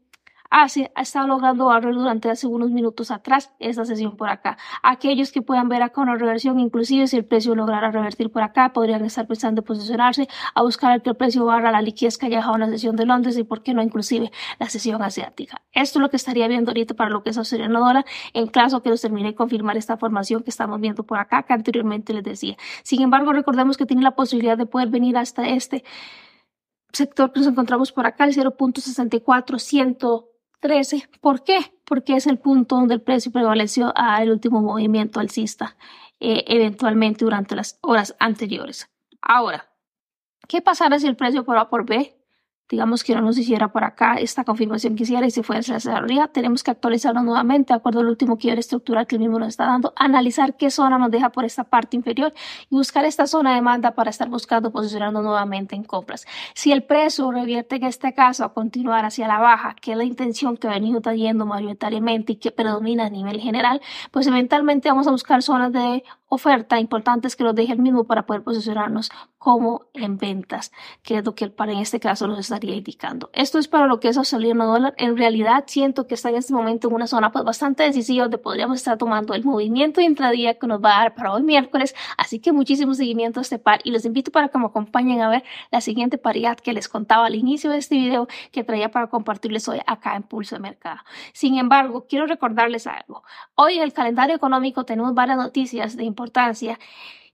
Ah, 0.58 0.68
ha 0.94 1.02
estado 1.02 1.26
logrando 1.26 1.66
barrer 1.66 1.94
durante 1.94 2.30
hace 2.30 2.46
unos 2.46 2.70
minutos 2.70 3.10
atrás 3.10 3.52
esta 3.58 3.84
sesión 3.84 4.16
por 4.16 4.30
acá. 4.30 4.56
Aquellos 4.82 5.30
que 5.30 5.42
puedan 5.42 5.68
ver 5.68 5.82
acá 5.82 6.00
una 6.00 6.14
reversión, 6.14 6.58
inclusive 6.60 7.06
si 7.08 7.18
el 7.18 7.26
precio 7.26 7.54
lograra 7.54 7.90
revertir 7.90 8.32
por 8.32 8.42
acá, 8.42 8.72
podrían 8.72 9.04
estar 9.04 9.26
pensando 9.26 9.60
en 9.60 9.66
posicionarse 9.66 10.28
a 10.54 10.62
buscar 10.62 11.02
que 11.02 11.10
el 11.10 11.16
precio 11.16 11.44
barra 11.44 11.70
la 11.70 11.82
liquidez 11.82 12.16
que 12.16 12.24
haya 12.24 12.38
dejado 12.38 12.54
en 12.54 12.60
la 12.62 12.68
sesión 12.68 12.96
de 12.96 13.04
Londres 13.04 13.36
y 13.36 13.44
por 13.44 13.62
qué 13.62 13.74
no 13.74 13.82
inclusive 13.82 14.32
la 14.58 14.70
sesión 14.70 15.02
asiática. 15.02 15.60
Esto 15.72 15.98
es 15.98 16.00
lo 16.00 16.08
que 16.08 16.16
estaría 16.16 16.48
viendo 16.48 16.70
ahorita 16.70 16.94
para 16.94 17.10
lo 17.10 17.22
que 17.22 17.28
es 17.28 17.36
australiano 17.36 18.02
en 18.32 18.46
caso 18.46 18.82
que 18.82 18.88
nos 18.88 19.02
termine 19.02 19.28
de 19.28 19.34
confirmar 19.34 19.76
esta 19.76 19.98
formación 19.98 20.42
que 20.42 20.48
estamos 20.48 20.80
viendo 20.80 21.02
por 21.02 21.18
acá 21.18 21.42
que 21.42 21.52
anteriormente 21.52 22.14
les 22.14 22.24
decía. 22.24 22.56
Sin 22.82 23.02
embargo, 23.02 23.34
recordemos 23.34 23.76
que 23.76 23.84
tiene 23.84 24.00
la 24.00 24.12
posibilidad 24.12 24.56
de 24.56 24.64
poder 24.64 24.88
venir 24.88 25.18
hasta 25.18 25.46
este 25.46 25.84
sector 26.94 27.30
que 27.30 27.40
nos 27.40 27.48
encontramos 27.48 27.92
por 27.92 28.06
acá, 28.06 28.24
el 28.24 28.34
0.64, 28.34 29.58
100 29.58 29.98
13. 30.60 31.08
¿Por 31.20 31.44
qué? 31.44 31.58
Porque 31.84 32.16
es 32.16 32.26
el 32.26 32.38
punto 32.38 32.76
donde 32.76 32.94
el 32.94 33.02
precio 33.02 33.32
prevaleció 33.32 33.92
al 33.94 34.30
último 34.30 34.60
movimiento 34.60 35.20
alcista, 35.20 35.76
eh, 36.20 36.44
eventualmente 36.46 37.24
durante 37.24 37.56
las 37.56 37.78
horas 37.82 38.16
anteriores. 38.18 38.88
Ahora, 39.20 39.68
¿qué 40.48 40.62
pasará 40.62 40.98
si 40.98 41.06
el 41.06 41.16
precio 41.16 41.44
por 41.44 41.58
A 41.58 41.68
por 41.68 41.84
B 41.86 42.15
digamos 42.68 43.04
que 43.04 43.14
no 43.14 43.20
nos 43.20 43.38
hiciera 43.38 43.68
por 43.68 43.84
acá 43.84 44.14
esta 44.14 44.44
confirmación 44.44 44.96
que 44.96 45.04
hiciera 45.04 45.26
y 45.26 45.30
se 45.30 45.42
fuera 45.42 45.60
hacia 45.60 45.96
arriba, 45.96 46.28
tenemos 46.28 46.62
que 46.62 46.70
actualizarlo 46.70 47.22
nuevamente 47.22 47.72
de 47.72 47.78
acuerdo 47.78 48.00
al 48.00 48.06
último 48.06 48.36
quiebre 48.38 48.60
estructural 48.60 49.06
que 49.06 49.16
el 49.16 49.20
mismo 49.20 49.38
nos 49.38 49.48
está 49.48 49.66
dando, 49.66 49.92
analizar 49.96 50.56
qué 50.56 50.70
zona 50.70 50.98
nos 50.98 51.10
deja 51.10 51.30
por 51.30 51.44
esta 51.44 51.64
parte 51.64 51.96
inferior 51.96 52.32
y 52.70 52.74
buscar 52.74 53.04
esta 53.04 53.26
zona 53.26 53.50
de 53.50 53.56
demanda 53.56 53.92
para 53.92 54.10
estar 54.10 54.28
buscando 54.28 54.70
posicionando 54.72 55.22
nuevamente 55.22 55.76
en 55.76 55.84
compras. 55.84 56.26
Si 56.54 56.72
el 56.72 56.82
precio 56.82 57.30
revierte 57.30 57.76
en 57.76 57.84
este 57.84 58.14
caso 58.14 58.44
a 58.44 58.52
continuar 58.52 59.04
hacia 59.04 59.28
la 59.28 59.38
baja, 59.38 59.76
que 59.80 59.92
es 59.92 59.98
la 59.98 60.04
intención 60.04 60.56
que 60.56 60.68
ha 60.68 60.72
venido 60.72 61.00
trayendo 61.00 61.46
mayoritariamente 61.46 62.32
y 62.32 62.36
que 62.36 62.50
predomina 62.50 63.06
a 63.06 63.10
nivel 63.10 63.40
general, 63.40 63.80
pues 64.10 64.26
eventualmente 64.26 64.88
vamos 64.88 65.06
a 65.06 65.10
buscar 65.10 65.42
zonas 65.42 65.72
de 65.72 66.04
oferta 66.28 66.80
importantes 66.80 67.36
que 67.36 67.44
nos 67.44 67.54
deje 67.54 67.72
el 67.72 67.78
mismo 67.78 68.04
para 68.04 68.26
poder 68.26 68.42
posicionarnos 68.42 69.10
como 69.38 69.86
en 69.94 70.18
ventas, 70.18 70.72
que 71.02 71.18
es 71.18 71.24
lo 71.24 71.34
que 71.36 71.44
el 71.44 71.52
par 71.52 71.70
en 71.70 71.78
este 71.78 72.00
caso 72.00 72.26
nos 72.26 72.38
estaría 72.38 72.74
indicando. 72.74 73.30
Esto 73.32 73.58
es 73.58 73.68
para 73.68 73.86
lo 73.86 74.00
que 74.00 74.08
es 74.08 74.16
australiano 74.16 74.66
dólar. 74.66 74.94
En 74.98 75.16
realidad 75.16 75.64
siento 75.68 76.08
que 76.08 76.14
está 76.14 76.30
en 76.30 76.36
este 76.36 76.52
momento 76.52 76.88
en 76.88 76.94
una 76.94 77.06
zona 77.06 77.30
pues 77.30 77.44
bastante 77.44 77.84
decisiva 77.84 78.24
donde 78.24 78.38
podríamos 78.38 78.78
estar 78.78 78.98
tomando 78.98 79.34
el 79.34 79.44
movimiento 79.44 80.00
intradía 80.00 80.58
que 80.58 80.66
nos 80.66 80.82
va 80.82 80.96
a 80.96 81.02
dar 81.02 81.14
para 81.14 81.32
hoy 81.32 81.42
miércoles. 81.42 81.94
Así 82.16 82.40
que 82.40 82.52
muchísimo 82.52 82.94
seguimiento 82.94 83.38
a 83.40 83.42
este 83.42 83.58
par 83.58 83.80
y 83.84 83.90
los 83.92 84.04
invito 84.04 84.32
para 84.32 84.48
que 84.48 84.58
me 84.58 84.66
acompañen 84.66 85.20
a 85.20 85.28
ver 85.28 85.44
la 85.70 85.80
siguiente 85.80 86.18
paridad 86.18 86.58
que 86.58 86.72
les 86.72 86.88
contaba 86.88 87.26
al 87.26 87.34
inicio 87.34 87.70
de 87.70 87.78
este 87.78 87.94
video 87.94 88.26
que 88.50 88.64
traía 88.64 88.90
para 88.90 89.06
compartirles 89.08 89.68
hoy 89.68 89.80
acá 89.86 90.16
en 90.16 90.24
Pulso 90.24 90.56
de 90.56 90.60
Mercado. 90.60 91.00
Sin 91.32 91.58
embargo, 91.58 92.06
quiero 92.08 92.26
recordarles 92.26 92.86
algo. 92.86 93.22
Hoy 93.54 93.76
en 93.76 93.82
el 93.82 93.92
calendario 93.92 94.34
económico 94.34 94.84
tenemos 94.84 95.14
varias 95.14 95.36
noticias 95.36 95.96
de 95.96 96.15
importancia 96.16 96.78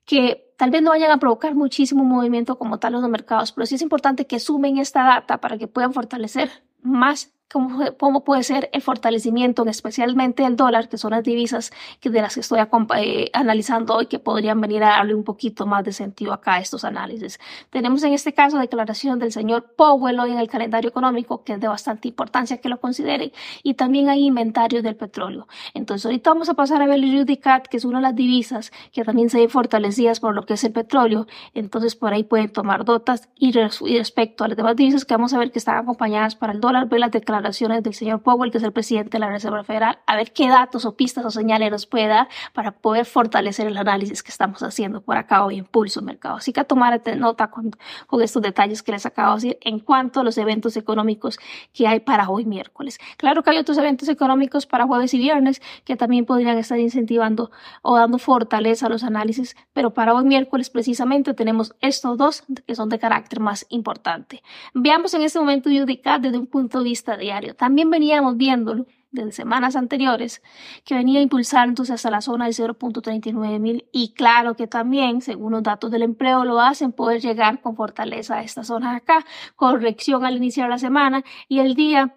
que 0.04 0.52
tal 0.56 0.70
vez 0.70 0.82
no 0.82 0.90
vayan 0.90 1.12
a 1.12 1.18
provocar 1.18 1.54
muchísimo 1.54 2.04
movimiento 2.04 2.58
como 2.58 2.78
tal 2.78 2.94
los 2.94 3.08
mercados, 3.08 3.52
pero 3.52 3.66
sí 3.66 3.76
es 3.76 3.82
importante 3.82 4.26
que 4.26 4.40
sumen 4.40 4.78
esta 4.78 5.04
data 5.04 5.40
para 5.40 5.58
que 5.58 5.68
puedan 5.68 5.92
fortalecer 5.92 6.50
más 6.82 7.32
cómo, 7.52 8.24
puede 8.24 8.42
ser 8.42 8.70
el 8.72 8.80
fortalecimiento, 8.80 9.64
especialmente 9.66 10.44
el 10.44 10.56
dólar, 10.56 10.88
que 10.88 10.96
son 10.96 11.10
las 11.10 11.22
divisas 11.22 11.70
que 12.00 12.08
de 12.08 12.22
las 12.22 12.34
que 12.34 12.40
estoy 12.40 12.60
eh, 12.96 13.30
analizando 13.34 13.94
hoy, 13.94 14.06
que 14.06 14.18
podrían 14.18 14.60
venir 14.60 14.82
a 14.84 14.88
darle 14.88 15.14
un 15.14 15.24
poquito 15.24 15.66
más 15.66 15.84
de 15.84 15.92
sentido 15.92 16.32
acá 16.32 16.54
a 16.54 16.60
estos 16.60 16.84
análisis. 16.84 17.38
Tenemos 17.70 18.02
en 18.04 18.14
este 18.14 18.32
caso 18.32 18.58
declaración 18.58 19.18
del 19.18 19.32
señor 19.32 19.74
Powell 19.76 20.18
hoy 20.18 20.32
en 20.32 20.38
el 20.38 20.48
calendario 20.48 20.88
económico, 20.88 21.44
que 21.44 21.54
es 21.54 21.60
de 21.60 21.68
bastante 21.68 22.08
importancia 22.08 22.58
que 22.58 22.68
lo 22.68 22.80
consideren, 22.80 23.32
y 23.62 23.74
también 23.74 24.08
hay 24.08 24.24
inventario 24.24 24.82
del 24.82 24.96
petróleo. 24.96 25.46
Entonces, 25.74 26.06
ahorita 26.06 26.30
vamos 26.30 26.48
a 26.48 26.54
pasar 26.54 26.80
a 26.80 26.86
ver 26.86 27.00
el 27.00 27.18
Judicat, 27.18 27.66
que 27.66 27.76
es 27.76 27.84
una 27.84 27.98
de 27.98 28.02
las 28.02 28.16
divisas 28.16 28.72
que 28.92 29.04
también 29.04 29.28
se 29.28 29.38
ven 29.38 29.50
fortalecidas 29.50 30.20
por 30.20 30.34
lo 30.34 30.46
que 30.46 30.54
es 30.54 30.64
el 30.64 30.72
petróleo. 30.72 31.26
Entonces, 31.52 31.96
por 31.96 32.14
ahí 32.14 32.24
pueden 32.24 32.50
tomar 32.50 32.84
dotas 32.84 33.28
y, 33.36 33.52
respecto 33.52 34.44
a 34.44 34.48
las 34.48 34.56
demás 34.56 34.74
divisas 34.76 35.04
que 35.04 35.14
vamos 35.14 35.34
a 35.34 35.38
ver 35.38 35.52
que 35.52 35.58
están 35.58 35.76
acompañadas 35.76 36.34
para 36.34 36.52
el 36.52 36.60
dólar, 36.60 36.88
ver 36.88 37.00
las 37.00 37.10
declaraciones 37.10 37.41
del 37.42 37.94
señor 37.94 38.22
Powell, 38.22 38.50
que 38.50 38.58
es 38.58 38.64
el 38.64 38.72
presidente 38.72 39.10
de 39.10 39.18
la 39.18 39.28
Reserva 39.28 39.64
Federal, 39.64 39.98
a 40.06 40.16
ver 40.16 40.32
qué 40.32 40.48
datos 40.48 40.84
o 40.84 40.96
pistas 40.96 41.24
o 41.24 41.30
señales 41.30 41.70
nos 41.70 41.86
puede 41.86 42.06
dar 42.06 42.28
para 42.52 42.72
poder 42.72 43.04
fortalecer 43.04 43.66
el 43.66 43.76
análisis 43.76 44.22
que 44.22 44.30
estamos 44.30 44.62
haciendo 44.62 45.00
por 45.00 45.16
acá 45.16 45.44
hoy 45.44 45.58
en 45.58 45.64
Pulso 45.64 46.02
Mercado. 46.02 46.36
Así 46.36 46.52
que 46.52 46.64
tomar 46.64 47.00
nota 47.16 47.50
con, 47.50 47.70
con 48.06 48.22
estos 48.22 48.42
detalles 48.42 48.82
que 48.82 48.92
les 48.92 49.06
acabo 49.06 49.30
de 49.30 49.34
decir 49.34 49.58
en 49.62 49.80
cuanto 49.80 50.20
a 50.20 50.24
los 50.24 50.38
eventos 50.38 50.76
económicos 50.76 51.38
que 51.72 51.86
hay 51.86 52.00
para 52.00 52.28
hoy 52.28 52.44
miércoles. 52.44 52.98
Claro 53.16 53.42
que 53.42 53.50
hay 53.50 53.58
otros 53.58 53.78
eventos 53.78 54.08
económicos 54.08 54.66
para 54.66 54.86
jueves 54.86 55.14
y 55.14 55.18
viernes 55.18 55.60
que 55.84 55.96
también 55.96 56.24
podrían 56.24 56.58
estar 56.58 56.78
incentivando 56.78 57.50
o 57.82 57.96
dando 57.96 58.18
fortaleza 58.18 58.86
a 58.86 58.88
los 58.88 59.04
análisis, 59.04 59.56
pero 59.72 59.94
para 59.94 60.14
hoy 60.14 60.24
miércoles 60.24 60.70
precisamente 60.70 61.34
tenemos 61.34 61.74
estos 61.80 62.16
dos 62.18 62.44
que 62.66 62.74
son 62.74 62.88
de 62.88 62.98
carácter 62.98 63.40
más 63.40 63.66
importante. 63.68 64.42
Veamos 64.74 65.14
en 65.14 65.22
este 65.22 65.38
momento 65.38 65.68
UDK 65.70 66.20
desde 66.20 66.38
un 66.38 66.46
punto 66.46 66.78
de 66.78 66.84
vista 66.84 67.16
de 67.16 67.31
también 67.56 67.90
veníamos 67.90 68.36
viéndolo 68.36 68.86
desde 69.12 69.32
semanas 69.32 69.76
anteriores, 69.76 70.42
que 70.84 70.94
venía 70.94 71.20
impulsándose 71.20 71.92
hasta 71.92 72.10
la 72.10 72.22
zona 72.22 72.46
de 72.46 72.52
0.39 72.52 73.60
mil 73.60 73.88
y 73.92 74.14
claro 74.14 74.56
que 74.56 74.66
también, 74.66 75.20
según 75.20 75.52
los 75.52 75.62
datos 75.62 75.90
del 75.90 76.02
empleo, 76.02 76.44
lo 76.44 76.60
hacen 76.60 76.92
poder 76.92 77.20
llegar 77.20 77.60
con 77.60 77.76
fortaleza 77.76 78.36
a 78.36 78.42
esta 78.42 78.64
zona 78.64 78.92
de 78.92 78.96
acá, 78.96 79.24
corrección 79.54 80.24
al 80.24 80.36
iniciar 80.36 80.68
la 80.70 80.78
semana 80.78 81.22
y 81.46 81.60
el 81.60 81.74
día, 81.74 82.16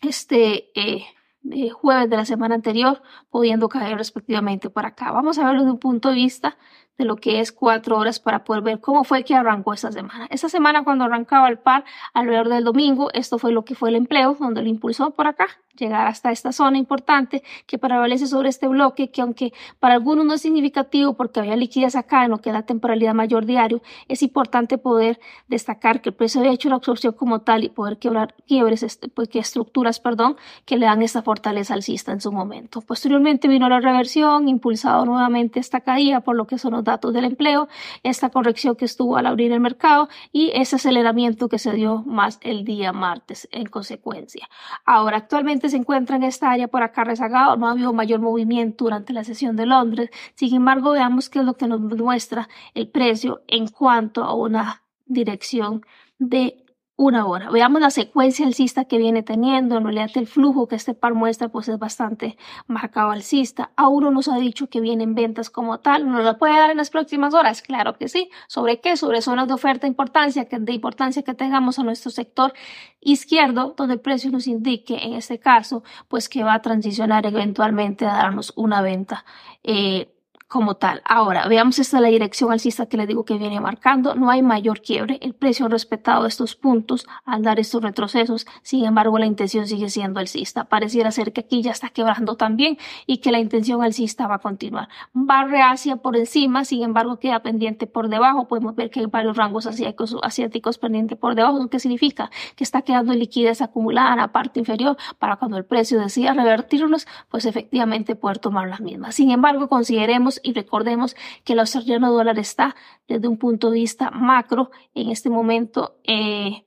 este, 0.00 0.70
eh, 0.80 1.04
eh, 1.50 1.70
jueves 1.70 2.08
de 2.08 2.16
la 2.16 2.24
semana 2.24 2.54
anterior, 2.54 3.02
pudiendo 3.28 3.68
caer 3.68 3.98
respectivamente 3.98 4.70
por 4.70 4.86
acá. 4.86 5.10
Vamos 5.10 5.38
a 5.38 5.44
verlo 5.44 5.64
de 5.64 5.72
un 5.72 5.78
punto 5.78 6.10
de 6.10 6.14
vista 6.14 6.56
de 6.98 7.04
lo 7.04 7.16
que 7.16 7.40
es 7.40 7.52
cuatro 7.52 7.96
horas 7.98 8.20
para 8.20 8.44
poder 8.44 8.62
ver 8.62 8.80
cómo 8.80 9.04
fue 9.04 9.24
que 9.24 9.34
arrancó 9.34 9.72
esta 9.72 9.90
semana. 9.90 10.26
Esta 10.30 10.48
semana 10.48 10.84
cuando 10.84 11.04
arrancaba 11.04 11.48
el 11.48 11.58
par 11.58 11.84
alrededor 12.14 12.48
del 12.48 12.64
domingo, 12.64 13.10
esto 13.12 13.38
fue 13.38 13.52
lo 13.52 13.64
que 13.64 13.74
fue 13.74 13.88
el 13.88 13.96
empleo, 13.96 14.36
donde 14.38 14.62
lo 14.62 14.68
impulsó 14.68 15.10
por 15.10 15.26
acá, 15.26 15.46
llegar 15.78 16.06
hasta 16.06 16.30
esta 16.30 16.52
zona 16.52 16.78
importante 16.78 17.42
que 17.66 17.78
prevalece 17.78 18.26
sobre 18.26 18.48
este 18.48 18.68
bloque, 18.68 19.10
que 19.10 19.22
aunque 19.22 19.52
para 19.80 19.94
algunos 19.94 20.24
no 20.24 20.34
es 20.34 20.42
significativo 20.42 21.14
porque 21.14 21.40
había 21.40 21.56
liquidez 21.56 21.96
acá 21.96 22.24
en 22.24 22.30
lo 22.30 22.38
que 22.38 22.52
da 22.52 22.62
temporalidad 22.62 23.14
mayor 23.14 23.46
diario, 23.46 23.82
es 24.08 24.22
importante 24.22 24.78
poder 24.78 25.20
destacar 25.48 26.00
que 26.00 26.10
el 26.10 26.14
precio 26.14 26.40
había 26.40 26.52
hecho 26.52 26.68
la 26.68 26.76
absorción 26.76 27.14
como 27.14 27.40
tal 27.40 27.64
y 27.64 27.68
poder 27.68 27.98
quebrar 27.98 28.34
quiebres, 28.46 28.82
este, 28.82 29.08
pues, 29.08 29.28
que 29.28 29.38
estructuras, 29.38 30.00
perdón, 30.00 30.36
que 30.64 30.76
le 30.76 30.86
dan 30.86 31.02
esta 31.02 31.22
fortaleza 31.22 31.74
alcista 31.74 32.12
en 32.12 32.20
su 32.20 32.32
momento. 32.32 32.80
Posteriormente 32.80 33.48
vino 33.48 33.68
la 33.68 33.80
reversión, 33.80 34.48
impulsado 34.48 35.04
nuevamente 35.04 35.60
esta 35.60 35.80
caída 35.80 36.20
por 36.20 36.36
lo 36.36 36.46
que 36.46 36.58
son 36.58 36.72
datos 36.84 37.12
del 37.12 37.24
empleo, 37.24 37.68
esta 38.02 38.30
corrección 38.30 38.76
que 38.76 38.84
estuvo 38.84 39.16
al 39.16 39.26
abrir 39.26 39.52
el 39.52 39.60
mercado 39.60 40.08
y 40.32 40.50
ese 40.54 40.76
aceleramiento 40.76 41.48
que 41.48 41.58
se 41.58 41.72
dio 41.72 42.02
más 42.06 42.38
el 42.42 42.64
día 42.64 42.92
martes 42.92 43.48
en 43.52 43.66
consecuencia. 43.66 44.48
Ahora, 44.84 45.18
actualmente 45.18 45.61
se 45.68 45.76
encuentra 45.76 46.16
en 46.16 46.22
esta 46.22 46.50
área 46.50 46.68
por 46.68 46.82
acá 46.82 47.04
rezagado, 47.04 47.56
no 47.56 47.68
ha 47.68 47.72
habido 47.72 47.92
mayor 47.92 48.20
movimiento 48.20 48.84
durante 48.84 49.12
la 49.12 49.24
sesión 49.24 49.56
de 49.56 49.66
Londres, 49.66 50.10
sin 50.34 50.54
embargo, 50.54 50.92
veamos 50.92 51.28
qué 51.28 51.40
es 51.40 51.44
lo 51.44 51.54
que 51.54 51.66
nos 51.66 51.80
muestra 51.80 52.48
el 52.74 52.88
precio 52.88 53.42
en 53.48 53.68
cuanto 53.68 54.24
a 54.24 54.34
una 54.34 54.82
dirección 55.06 55.82
de 56.18 56.61
una 57.02 57.26
hora. 57.26 57.50
Veamos 57.50 57.80
la 57.80 57.90
secuencia 57.90 58.46
alcista 58.46 58.84
que 58.84 58.96
viene 58.98 59.22
teniendo. 59.22 59.76
En 59.76 59.84
realidad 59.84 60.10
el 60.14 60.26
flujo 60.26 60.68
que 60.68 60.76
este 60.76 60.94
par 60.94 61.14
muestra 61.14 61.48
pues 61.48 61.68
es 61.68 61.78
bastante 61.78 62.36
marcado 62.66 63.10
alcista. 63.10 63.72
No 63.76 64.10
nos 64.10 64.28
ha 64.28 64.36
dicho 64.36 64.68
que 64.68 64.80
vienen 64.80 65.14
ventas 65.14 65.50
como 65.50 65.80
tal. 65.80 66.08
¿Nos 66.08 66.24
la 66.24 66.38
puede 66.38 66.56
dar 66.56 66.70
en 66.70 66.76
las 66.76 66.90
próximas 66.90 67.34
horas? 67.34 67.62
Claro 67.62 67.96
que 67.96 68.08
sí. 68.08 68.30
¿Sobre 68.46 68.80
qué? 68.80 68.96
Sobre 68.96 69.20
zonas 69.20 69.48
de 69.48 69.54
oferta 69.54 69.86
importancia, 69.86 70.46
que 70.46 70.58
de 70.58 70.72
importancia 70.72 71.22
que 71.22 71.34
tengamos 71.34 71.78
a 71.78 71.82
nuestro 71.82 72.10
sector 72.10 72.52
izquierdo, 73.00 73.74
donde 73.76 73.94
el 73.94 74.00
precio 74.00 74.30
nos 74.30 74.46
indique, 74.46 74.98
en 75.04 75.14
este 75.14 75.38
caso, 75.38 75.82
pues 76.08 76.28
que 76.28 76.44
va 76.44 76.54
a 76.54 76.62
transicionar 76.62 77.26
eventualmente 77.26 78.06
a 78.06 78.14
darnos 78.14 78.52
una 78.56 78.80
venta. 78.80 79.24
Eh, 79.64 80.08
como 80.52 80.74
tal. 80.74 81.00
Ahora, 81.06 81.48
veamos 81.48 81.78
esta 81.78 81.98
la 81.98 82.08
dirección 82.08 82.52
alcista 82.52 82.84
que 82.84 82.98
le 82.98 83.06
digo 83.06 83.24
que 83.24 83.38
viene 83.38 83.58
marcando. 83.58 84.14
No 84.14 84.28
hay 84.28 84.42
mayor 84.42 84.82
quiebre. 84.82 85.18
El 85.22 85.32
precio 85.32 85.64
ha 85.64 85.70
respetado 85.70 86.26
estos 86.26 86.56
puntos 86.56 87.06
al 87.24 87.42
dar 87.42 87.58
estos 87.58 87.82
retrocesos. 87.82 88.46
Sin 88.62 88.84
embargo, 88.84 89.18
la 89.18 89.24
intención 89.24 89.66
sigue 89.66 89.88
siendo 89.88 90.20
alcista. 90.20 90.64
Pareciera 90.64 91.10
ser 91.10 91.32
que 91.32 91.40
aquí 91.40 91.62
ya 91.62 91.70
está 91.70 91.88
quebrando 91.88 92.36
también 92.36 92.76
y 93.06 93.18
que 93.18 93.32
la 93.32 93.38
intención 93.38 93.82
alcista 93.82 94.26
va 94.26 94.34
a 94.34 94.38
continuar. 94.40 94.90
Barre 95.14 95.62
hacia 95.62 95.96
por 95.96 96.18
encima, 96.18 96.66
sin 96.66 96.82
embargo, 96.82 97.18
queda 97.18 97.40
pendiente 97.40 97.86
por 97.86 98.10
debajo. 98.10 98.46
Podemos 98.46 98.76
ver 98.76 98.90
que 98.90 99.00
hay 99.00 99.06
varios 99.06 99.38
rangos 99.38 99.66
asiáticos, 99.66 100.14
asiáticos 100.22 100.76
pendientes 100.76 101.16
por 101.16 101.34
debajo. 101.34 101.66
¿Qué 101.70 101.78
significa? 101.78 102.30
Que 102.56 102.64
está 102.64 102.82
quedando 102.82 103.14
liquidez 103.14 103.62
acumulada 103.62 104.10
en 104.10 104.18
la 104.18 104.32
parte 104.32 104.60
inferior 104.60 104.98
para 105.18 105.36
cuando 105.36 105.56
el 105.56 105.64
precio 105.64 105.98
decida 105.98 106.34
revertirnos, 106.34 107.06
pues 107.30 107.46
efectivamente 107.46 108.16
poder 108.16 108.38
tomar 108.38 108.68
las 108.68 108.82
mismas. 108.82 109.14
Sin 109.14 109.30
embargo, 109.30 109.70
consideremos 109.70 110.41
y 110.42 110.52
recordemos 110.52 111.16
que 111.44 111.52
el 111.52 111.60
australiano 111.60 112.12
dólar 112.12 112.38
está 112.38 112.74
desde 113.08 113.28
un 113.28 113.38
punto 113.38 113.70
de 113.70 113.80
vista 113.80 114.10
macro 114.10 114.70
en 114.94 115.10
este 115.10 115.30
momento 115.30 115.96
eh, 116.04 116.64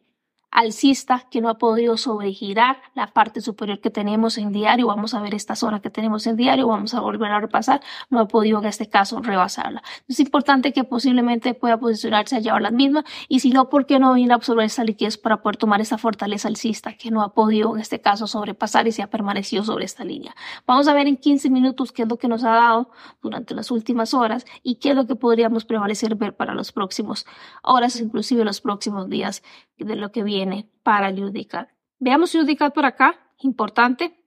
alcista 0.52 1.28
que 1.30 1.42
no 1.42 1.50
ha 1.50 1.58
podido 1.58 1.98
sobregirar 1.98 2.82
la 2.94 3.08
parte 3.08 3.42
superior 3.42 3.82
que 3.82 3.90
tenemos 3.90 4.38
en 4.38 4.52
diario. 4.52 4.88
Vamos 4.88 5.14
a 5.14 5.22
ver 5.22 5.34
esta 5.34 5.56
zona 5.56 5.82
que 5.82 5.90
tenemos 5.90 6.26
en 6.28 6.38
diario, 6.38 6.68
vamos 6.68 6.94
a 6.94 7.02
volver 7.02 7.32
a 7.32 7.40
repasar. 7.40 7.82
No 8.10 8.20
ha 8.20 8.28
podido 8.28 8.60
en 8.60 8.66
este 8.66 8.88
caso 8.90 9.22
rebasarla. 9.22 9.84
Es 10.08 10.20
importante 10.20 10.72
que 10.72 10.84
posiblemente 10.84 11.54
pueda 11.54 11.78
posicionarse 11.78 12.38
a 12.38 12.40
llevar 12.40 12.62
la 12.62 12.72
misma 12.72 13.04
y 13.28 13.42
si 13.42 13.50
no, 13.50 13.70
¿por 13.70 13.86
qué 13.86 14.00
no 14.00 14.14
venir 14.14 14.32
a 14.32 14.36
absorber 14.36 14.66
esta 14.66 14.84
liquidez 14.84 15.18
para 15.18 15.42
poder 15.42 15.58
tomar 15.58 15.82
esta 15.82 15.98
fortaleza 15.98 16.48
alcista 16.48 16.94
que 16.94 17.12
no 17.12 17.22
ha 17.22 17.34
podido 17.34 17.76
en 17.76 17.82
este 17.82 18.00
caso 18.00 18.26
sobrepasar 18.26 18.88
y 18.88 18.92
se 18.92 19.02
ha 19.02 19.10
permanecido 19.10 19.64
sobre 19.64 19.86
esta 19.86 20.06
línea? 20.06 20.36
Vamos 20.66 20.88
a 20.88 20.94
ver 20.94 21.08
en 21.08 21.18
15 21.18 21.50
minutos 21.50 21.92
qué 21.92 22.04
es 22.04 22.08
lo 22.08 22.18
que 22.18 22.28
nos 22.28 22.44
ha 22.44 22.52
dado 22.52 22.90
durante 23.22 23.54
las 23.56 23.72
últimas 23.72 24.14
horas 24.14 24.46
y 24.64 24.76
qué 24.76 24.92
es 24.92 24.96
lo 24.96 25.06
que 25.06 25.16
podríamos 25.16 25.66
prevalecer 25.66 26.16
ver 26.16 26.36
para 26.36 26.54
los 26.54 26.72
próximos 26.72 27.26
horas, 27.62 28.00
inclusive 28.00 28.46
los 28.46 28.62
próximos 28.62 29.10
días 29.10 29.44
de 29.78 29.96
lo 29.98 30.12
que 30.12 30.24
viene 30.24 30.45
para 30.84 31.10
el 31.10 31.24
UDICAT. 31.24 31.70
Veamos 32.00 32.36
UDICAT 32.36 32.74
por 32.74 32.86
acá, 32.86 33.32
importante. 33.40 34.25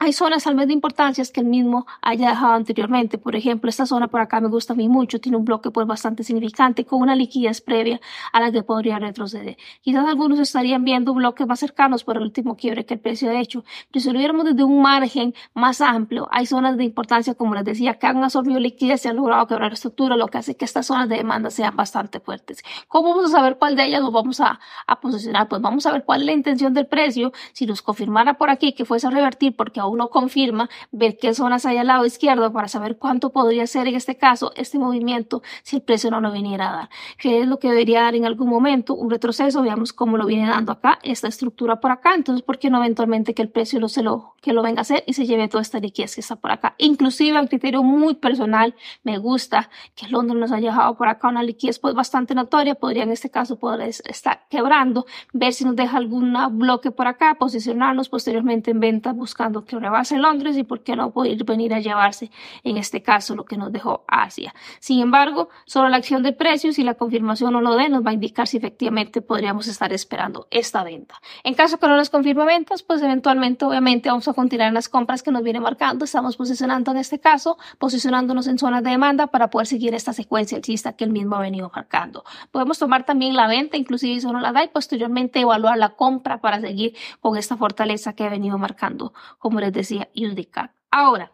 Hay 0.00 0.12
zonas 0.12 0.46
al 0.46 0.54
menos 0.54 0.68
de 0.68 0.74
importancia 0.74 1.24
que 1.32 1.40
el 1.40 1.46
mismo 1.46 1.86
haya 2.02 2.30
dejado 2.30 2.52
anteriormente. 2.52 3.16
Por 3.16 3.36
ejemplo, 3.36 3.70
esta 3.70 3.86
zona 3.86 4.08
por 4.08 4.20
acá 4.20 4.40
me 4.40 4.48
gusta 4.48 4.72
a 4.74 4.76
mí 4.76 4.88
mucho, 4.88 5.20
tiene 5.20 5.38
un 5.38 5.44
bloque 5.44 5.70
pues 5.70 5.86
bastante 5.86 6.24
significante 6.24 6.84
con 6.84 7.00
una 7.00 7.14
liquidez 7.14 7.60
previa 7.60 8.00
a 8.32 8.40
la 8.40 8.52
que 8.52 8.62
podría 8.62 8.98
retroceder. 8.98 9.56
Quizás 9.82 10.06
algunos 10.06 10.40
estarían 10.40 10.84
viendo 10.84 11.14
bloques 11.14 11.46
más 11.46 11.60
cercanos 11.60 12.04
por 12.04 12.16
el 12.16 12.24
último 12.24 12.56
quiebre 12.56 12.84
que 12.84 12.94
el 12.94 13.00
precio 13.00 13.30
ha 13.30 13.40
hecho, 13.40 13.64
pero 13.90 14.02
si 14.02 14.10
lo 14.10 14.18
viéramos 14.18 14.44
desde 14.44 14.64
un 14.64 14.82
margen 14.82 15.32
más 15.54 15.80
amplio, 15.80 16.28
hay 16.30 16.44
zonas 16.44 16.76
de 16.76 16.84
importancia, 16.84 17.34
como 17.34 17.54
les 17.54 17.64
decía, 17.64 17.94
que 17.94 18.06
han 18.06 18.22
absorbido 18.22 18.60
liquidez 18.60 19.04
y 19.04 19.08
han 19.08 19.16
logrado 19.16 19.46
quebrar 19.46 19.72
estructura, 19.72 20.16
lo 20.16 20.26
que 20.26 20.38
hace 20.38 20.56
que 20.56 20.64
estas 20.64 20.86
zonas 20.86 21.08
de 21.08 21.16
demanda 21.16 21.50
sean 21.50 21.76
bastante 21.76 22.20
fuertes. 22.20 22.62
¿Cómo 22.88 23.10
vamos 23.10 23.32
a 23.32 23.36
saber 23.36 23.56
cuál 23.58 23.76
de 23.76 23.86
ellas 23.86 24.02
nos 24.02 24.12
vamos 24.12 24.40
a, 24.40 24.60
a 24.86 25.00
posicionar? 25.00 25.48
Pues 25.48 25.62
vamos 25.62 25.86
a 25.86 25.92
ver 25.92 26.04
cuál 26.04 26.20
es 26.20 26.26
la 26.26 26.32
intención 26.32 26.74
del 26.74 26.86
precio. 26.86 27.32
Si 27.52 27.64
nos 27.64 27.80
confirmara 27.80 28.34
por 28.34 28.50
aquí 28.50 28.74
que 28.74 28.84
fuese 28.84 29.06
a 29.06 29.10
revertir 29.10 29.56
porque 29.56 29.80
uno 29.86 30.10
confirma, 30.10 30.68
ver 30.92 31.16
qué 31.18 31.34
zonas 31.34 31.66
hay 31.66 31.78
al 31.78 31.88
lado 31.88 32.06
izquierdo 32.06 32.52
para 32.52 32.68
saber 32.68 32.98
cuánto 32.98 33.30
podría 33.30 33.66
ser 33.66 33.86
en 33.86 33.94
este 33.94 34.16
caso 34.16 34.52
este 34.56 34.78
movimiento 34.78 35.42
si 35.62 35.76
el 35.76 35.82
precio 35.82 36.10
no 36.10 36.20
lo 36.20 36.32
viniera 36.32 36.70
a 36.70 36.76
dar. 36.76 36.88
¿Qué 37.18 37.40
es 37.40 37.48
lo 37.48 37.58
que 37.58 37.68
debería 37.68 38.02
dar 38.02 38.14
en 38.14 38.24
algún 38.24 38.48
momento? 38.48 38.94
Un 38.94 39.10
retroceso, 39.10 39.62
veamos 39.62 39.92
cómo 39.92 40.16
lo 40.16 40.26
viene 40.26 40.48
dando 40.48 40.72
acá, 40.72 40.98
esta 41.02 41.28
estructura 41.28 41.80
por 41.80 41.90
acá, 41.90 42.14
entonces 42.14 42.42
¿por 42.42 42.58
qué 42.58 42.70
no 42.70 42.78
eventualmente 42.78 43.34
que 43.34 43.42
el 43.42 43.48
precio 43.48 43.80
lo, 43.80 43.88
se 43.88 44.02
lo, 44.02 44.34
que 44.40 44.52
lo 44.52 44.62
venga 44.62 44.80
a 44.80 44.82
hacer 44.82 45.04
y 45.06 45.12
se 45.12 45.26
lleve 45.26 45.48
toda 45.48 45.62
esta 45.62 45.78
liquidez 45.78 46.14
que 46.14 46.20
está 46.20 46.36
por 46.36 46.50
acá? 46.50 46.74
Inclusive 46.78 47.36
a 47.36 47.46
criterio 47.46 47.82
muy 47.82 48.14
personal, 48.14 48.74
me 49.02 49.18
gusta 49.18 49.70
que 49.94 50.08
Londres 50.08 50.38
nos 50.38 50.52
haya 50.52 50.70
dejado 50.70 50.96
por 50.96 51.08
acá 51.08 51.28
una 51.28 51.42
liquidez 51.42 51.78
pues 51.78 51.94
bastante 51.94 52.34
notoria, 52.34 52.74
podría 52.74 53.02
en 53.02 53.10
este 53.10 53.30
caso 53.30 53.58
poder 53.58 53.88
estar 53.88 54.46
quebrando, 54.48 55.06
ver 55.32 55.52
si 55.52 55.64
nos 55.64 55.76
deja 55.76 55.96
algún 55.96 56.36
bloque 56.52 56.90
por 56.90 57.06
acá, 57.06 57.36
posicionarnos 57.38 58.08
posteriormente 58.08 58.70
en 58.70 58.80
venta 58.80 59.12
buscando 59.12 59.64
que 59.64 59.73
rebase 59.80 60.18
Londres 60.18 60.56
y 60.56 60.64
por 60.64 60.82
qué 60.82 60.96
no 60.96 61.10
poder 61.10 61.42
venir 61.44 61.74
a 61.74 61.80
llevarse 61.80 62.30
en 62.62 62.76
este 62.76 63.02
caso 63.02 63.34
lo 63.34 63.44
que 63.44 63.56
nos 63.56 63.72
dejó 63.72 64.04
Asia. 64.08 64.54
Sin 64.80 65.00
embargo, 65.00 65.48
solo 65.66 65.88
la 65.88 65.96
acción 65.96 66.22
de 66.22 66.32
precios 66.32 66.78
y 66.78 66.84
la 66.84 66.94
confirmación 66.94 67.52
no 67.52 67.60
lo 67.60 67.74
dé 67.76 67.88
nos 67.88 68.04
va 68.04 68.10
a 68.10 68.14
indicar 68.14 68.48
si 68.48 68.56
efectivamente 68.56 69.22
podríamos 69.22 69.68
estar 69.68 69.92
esperando 69.92 70.46
esta 70.50 70.84
venta. 70.84 71.20
En 71.42 71.54
caso 71.54 71.78
que 71.78 71.86
no 71.86 71.96
nos 71.96 72.10
confirme 72.10 72.44
ventas, 72.44 72.82
pues 72.82 73.02
eventualmente 73.02 73.64
obviamente 73.64 74.08
vamos 74.08 74.28
a 74.28 74.32
continuar 74.32 74.68
en 74.68 74.74
las 74.74 74.88
compras 74.88 75.22
que 75.22 75.30
nos 75.30 75.42
viene 75.42 75.60
marcando. 75.60 76.04
Estamos 76.04 76.36
posicionando 76.36 76.90
en 76.90 76.98
este 76.98 77.20
caso, 77.20 77.58
posicionándonos 77.78 78.46
en 78.46 78.58
zonas 78.58 78.82
de 78.82 78.90
demanda 78.90 79.26
para 79.28 79.50
poder 79.50 79.66
seguir 79.66 79.94
esta 79.94 80.12
secuencia 80.12 80.56
alcista 80.56 80.94
que 80.94 81.04
el 81.04 81.10
mismo 81.10 81.36
ha 81.36 81.40
venido 81.40 81.70
marcando. 81.74 82.24
Podemos 82.50 82.78
tomar 82.78 83.04
también 83.04 83.34
la 83.34 83.46
venta, 83.46 83.76
inclusive 83.76 84.20
si 84.20 84.26
no 84.26 84.40
la 84.40 84.52
da 84.52 84.64
y 84.64 84.68
posteriormente 84.68 85.40
evaluar 85.40 85.78
la 85.78 85.90
compra 85.90 86.40
para 86.40 86.60
seguir 86.60 86.96
con 87.20 87.36
esta 87.36 87.56
fortaleza 87.56 88.14
que 88.14 88.24
ha 88.24 88.28
venido 88.28 88.58
marcando, 88.58 89.12
como 89.38 89.60
les 89.64 89.72
decía, 89.72 90.08
UDCAT. 90.14 90.70
Ahora, 90.96 91.32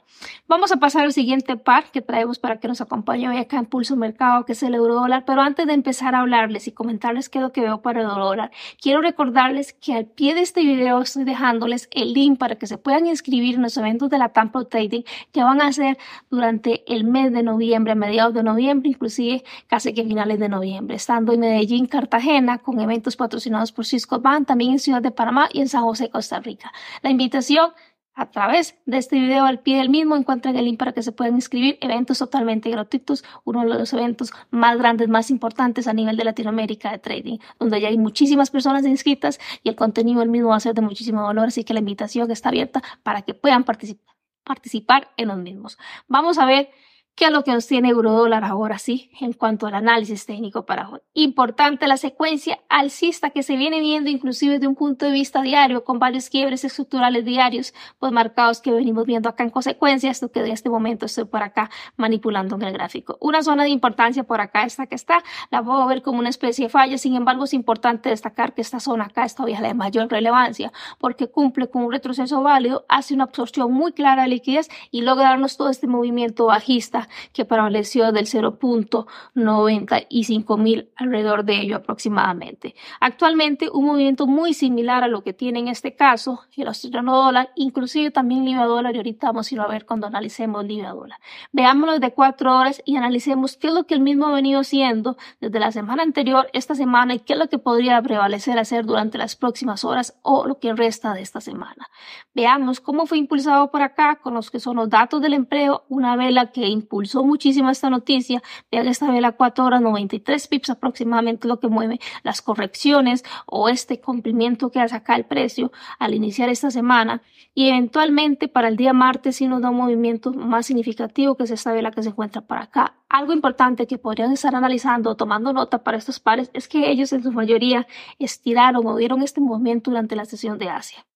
vamos 0.49 0.73
a 0.73 0.79
pasar 0.79 1.05
al 1.05 1.13
siguiente 1.13 1.55
par 1.55 1.91
que 1.91 2.01
traemos 2.01 2.39
para 2.39 2.59
que 2.59 2.67
nos 2.67 2.81
acompañe 2.81 3.29
hoy 3.29 3.37
acá 3.37 3.59
en 3.59 3.67
Pulso 3.67 3.95
Mercado, 3.95 4.47
que 4.47 4.53
es 4.53 4.63
el 4.63 4.75
euro 4.75 4.95
dólar. 4.95 5.25
Pero 5.27 5.43
antes 5.43 5.67
de 5.67 5.75
empezar 5.75 6.15
a 6.15 6.21
hablarles 6.21 6.67
y 6.67 6.73
comentarles 6.73 7.29
qué 7.29 7.41
es 7.41 7.43
lo 7.43 7.53
que 7.53 7.61
veo 7.61 7.83
para 7.83 8.01
el 8.01 8.07
dólar, 8.07 8.51
quiero 8.81 9.03
recordarles 9.03 9.75
que 9.75 9.93
al 9.93 10.07
pie 10.07 10.33
de 10.35 10.41
este 10.41 10.63
video 10.63 11.03
estoy 11.03 11.25
dejándoles 11.25 11.91
el 11.93 12.15
link 12.15 12.39
para 12.39 12.55
que 12.55 12.67
se 12.67 12.79
puedan 12.79 13.07
inscribir 13.07 13.57
en 13.57 13.61
los 13.61 13.77
eventos 13.77 14.09
de 14.09 14.17
la 14.17 14.31
Tampa 14.31 14.65
Trading 14.65 15.03
que 15.31 15.43
van 15.43 15.61
a 15.61 15.71
ser 15.75 15.99
durante 16.31 16.91
el 16.91 17.05
mes 17.05 17.31
de 17.31 17.43
noviembre, 17.43 17.95
mediados 17.95 18.33
de 18.33 18.43
noviembre, 18.43 18.89
inclusive 18.89 19.45
casi 19.67 19.93
que 19.93 20.05
finales 20.05 20.39
de 20.39 20.49
noviembre, 20.49 20.97
estando 20.97 21.35
en 21.35 21.41
Medellín, 21.41 21.85
Cartagena, 21.85 22.57
con 22.57 22.81
eventos 22.81 23.15
patrocinados 23.15 23.73
por 23.73 23.85
Cisco 23.85 24.21
Bank, 24.21 24.47
también 24.47 24.73
en 24.73 24.79
Ciudad 24.79 25.03
de 25.03 25.11
Panamá 25.11 25.51
y 25.53 25.61
en 25.61 25.69
San 25.69 25.83
José, 25.83 26.09
Costa 26.09 26.41
Rica. 26.41 26.73
La 27.03 27.11
invitación 27.11 27.73
a 28.21 28.31
través 28.31 28.79
de 28.85 28.99
este 28.99 29.19
video 29.19 29.47
al 29.47 29.61
pie 29.61 29.79
del 29.79 29.89
mismo 29.89 30.15
encuentran 30.15 30.55
el 30.55 30.67
link 30.67 30.79
para 30.79 30.93
que 30.93 31.03
se 31.03 31.11
puedan 31.11 31.37
inscribir. 31.37 31.79
Eventos 31.81 32.19
totalmente 32.19 32.69
gratuitos, 32.69 33.25
uno 33.45 33.63
de 33.63 33.79
los 33.79 33.91
eventos 33.95 34.31
más 34.51 34.77
grandes, 34.77 35.09
más 35.09 35.31
importantes 35.31 35.89
a 35.89 35.95
nivel 35.95 36.19
de 36.19 36.25
Latinoamérica 36.25 36.93
de 36.93 36.99
trading, 36.99 37.39
donde 37.59 37.81
ya 37.81 37.89
hay 37.89 37.97
muchísimas 37.97 38.51
personas 38.51 38.85
inscritas 38.85 39.41
y 39.63 39.71
el 39.71 39.75
contenido 39.75 40.21
el 40.21 40.29
mismo 40.29 40.51
va 40.51 40.57
a 40.57 40.61
ser 40.61 40.75
de 40.75 40.83
muchísimo 40.83 41.23
valor, 41.23 41.47
así 41.47 41.65
que 41.65 41.73
la 41.73 41.81
invitación 41.81 42.31
está 42.31 42.51
abierta 42.51 42.83
para 43.03 43.23
que 43.23 43.33
puedan 43.33 43.65
participar, 43.65 44.15
participar 44.45 45.09
en 45.17 45.29
los 45.29 45.39
mismos. 45.39 45.79
Vamos 46.07 46.37
a 46.37 46.45
ver 46.45 46.69
¿Qué 47.15 47.27
es 47.27 47.33
lo 47.33 47.45
que 47.45 47.53
nos 47.53 47.67
tiene 47.67 47.91
eurodólar 47.91 48.45
ahora 48.45 48.79
sí 48.79 49.11
en 49.21 49.35
cuanto 49.35 49.67
al 49.67 49.75
análisis 49.75 50.25
técnico 50.25 50.65
para 50.65 50.89
hoy? 50.89 51.01
Importante 51.13 51.87
la 51.87 51.99
secuencia 51.99 52.61
alcista 52.71 53.29
que 53.29 53.43
se 53.43 53.57
viene 53.57 53.81
viendo 53.81 54.09
inclusive 54.09 54.59
de 54.59 54.67
un 54.67 54.75
punto 54.75 55.05
de 55.05 55.13
vista 55.13 55.43
diario 55.43 55.85
con 55.85 55.99
varios 55.99 56.31
quiebres 56.31 56.65
estructurales 56.65 57.27
diarios 57.27 57.75
pues 57.99 58.11
marcados 58.11 58.63
que 58.63 58.73
venimos 58.73 59.05
viendo 59.05 59.29
acá 59.29 59.45
en 59.45 59.51
consecuencia, 59.51 60.11
esto 60.11 60.33
que 60.33 60.43
de 60.43 60.53
este 60.53 60.71
momento 60.71 61.05
estoy 61.05 61.25
por 61.27 61.43
acá 61.43 61.71
manipulando 61.97 62.57
en 62.57 62.63
el 62.63 62.73
gráfico. 62.73 63.19
Una 63.21 63.43
zona 63.43 63.65
de 63.65 63.71
importancia 63.71 64.25
por 64.25 64.41
acá, 64.41 64.63
esta 64.63 64.87
que 64.87 64.95
está, 64.95 65.23
la 65.51 65.63
puedo 65.63 65.87
ver 65.87 66.01
como 66.01 66.21
una 66.21 66.31
especie 66.31 66.67
de 66.67 66.71
falla, 66.71 66.97
sin 66.97 67.17
embargo 67.17 67.45
es 67.45 67.53
importante 67.53 68.09
destacar 68.09 68.55
que 68.55 68.63
esta 68.63 68.81
zona 68.81 69.05
acá 69.05 69.25
es 69.25 69.35
todavía 69.35 69.61
de 69.61 69.75
mayor 69.75 70.09
relevancia 70.11 70.73
porque 70.99 71.31
cumple 71.31 71.69
con 71.69 71.85
un 71.85 71.93
retroceso 71.93 72.43
válido, 72.43 72.87
hace 72.89 73.13
una 73.13 73.25
absorción 73.25 73.73
muy 73.73 73.93
clara 73.93 74.23
de 74.23 74.29
liquidez 74.29 74.69
y 74.91 75.03
logra 75.03 75.31
darnos 75.31 75.57
todo 75.59 75.69
este 75.69 75.87
movimiento 75.87 76.47
bajista 76.47 77.00
que 77.33 77.45
prevaleció 77.45 78.13
del 78.13 78.27
0.95 78.27 80.59
mil 80.59 80.91
alrededor 80.95 81.45
de 81.45 81.61
ello 81.61 81.75
aproximadamente. 81.77 82.77
Actualmente 83.01 83.69
un 83.73 83.87
movimiento 83.87 84.29
muy 84.29 84.55
similar 84.55 85.03
a 85.03 85.09
lo 85.09 85.25
que 85.25 85.33
tiene 85.33 85.59
en 85.59 85.67
este 85.69 85.97
caso 85.97 86.43
el 86.63 86.69
australiano 86.69 87.17
dólar, 87.17 87.51
inclusive 87.55 88.11
también 88.11 88.45
libra 88.45 88.67
dólar 88.67 88.95
y 88.95 88.99
ahorita 88.99 89.29
vamos 89.29 89.51
a 89.51 89.55
ir 89.55 89.61
a 89.61 89.67
ver 89.67 89.87
cuando 89.87 90.07
analicemos 90.07 90.65
libra 90.65 90.91
dólar. 90.91 91.19
Veámoslo 91.53 91.99
de 91.99 92.13
cuatro 92.13 92.57
horas 92.57 92.83
y 92.85 92.97
analicemos 92.97 93.57
qué 93.57 93.69
es 93.69 93.75
lo 93.75 93.87
que 93.87 93.95
el 93.95 94.01
mismo 94.01 94.27
ha 94.27 94.33
venido 94.33 94.61
haciendo 94.61 95.17
desde 95.41 95.61
la 95.61 95.73
semana 95.73 96.03
anterior, 96.03 96.49
esta 96.53 96.75
semana 96.75 97.15
y 97.15 97.21
qué 97.21 97.35
es 97.35 97.39
lo 97.39 97.49
que 97.49 97.59
podría 97.59 98.01
prevalecer 98.03 98.59
hacer 98.59 98.85
durante 98.85 99.19
las 99.19 99.37
próximas 99.37 99.85
horas 99.85 100.19
o 100.23 100.47
lo 100.47 100.59
que 100.59 100.73
resta 100.73 101.15
de 101.15 101.23
esta 101.23 101.41
semana. 101.41 101.89
Veamos 102.35 102.81
cómo 102.81 103.07
fue 103.07 103.19
impulsado 103.19 103.71
por 103.71 103.83
acá 103.83 104.17
con 104.17 104.35
los 104.35 104.51
que 104.51 104.61
son 104.61 104.77
los 104.77 104.89
datos 104.89 105.21
del 105.21 105.35
empleo, 105.35 105.85
una 105.89 106.17
vela 106.17 106.53
que 106.53 106.67
impulsó 106.91 107.23
muchísimo 107.23 107.71
esta 107.71 107.89
noticia. 107.89 108.43
Vean 108.73 108.89
esta 108.89 109.09
vela 109.13 109.33
4 109.33 109.65
horas 109.65 109.81
93 109.81 110.49
pips 110.49 110.71
aproximadamente 110.71 111.47
lo 111.47 111.61
que 111.61 111.69
mueve 111.69 112.01
las 112.25 112.43
correcciones 112.43 113.23
o 113.47 113.69
este 113.69 114.01
cumplimiento 114.01 114.71
que 114.71 114.81
acá 114.81 115.15
el 115.15 115.25
precio 115.25 115.71
al 116.01 116.15
iniciar 116.15 116.49
esta 116.49 116.73
semana 116.73 117.23
y 117.55 117.69
eventualmente 117.69 118.49
para 118.49 118.67
el 118.67 118.77
día 118.77 118.93
martes 118.93 119.37
si 119.37 119.47
nos 119.47 119.63
da 119.63 119.71
un 119.71 119.77
movimiento 119.77 120.33
más 120.33 120.67
significativo 120.67 121.37
que 121.37 121.45
es 121.45 121.53
esta 121.53 121.73
vela 121.73 121.93
que 121.93 122.03
se 122.03 122.09
encuentra 122.09 122.43
para 122.43 122.63
acá. 122.63 122.95
Algo 123.09 123.33
importante 123.33 123.87
que 123.87 123.99
podrían 123.99 124.33
estar 124.33 124.57
analizando 124.57 125.11
o 125.11 125.15
tomando 125.15 125.53
nota 125.53 125.85
para 125.85 125.97
estos 125.97 126.19
pares 126.19 126.51
es 126.55 126.67
que 126.67 126.91
ellos 126.91 127.13
en 127.13 127.23
su 127.23 127.31
mayoría 127.31 127.87
estiraron 128.19 128.85
o 128.85 128.97
dieron 128.97 129.23
este 129.23 129.41
movimiento 129.41 129.93
durante 129.93 130.17
la 130.17 130.25
sesión 130.25 130.59
de 130.59 130.71
Asia. 130.71 131.07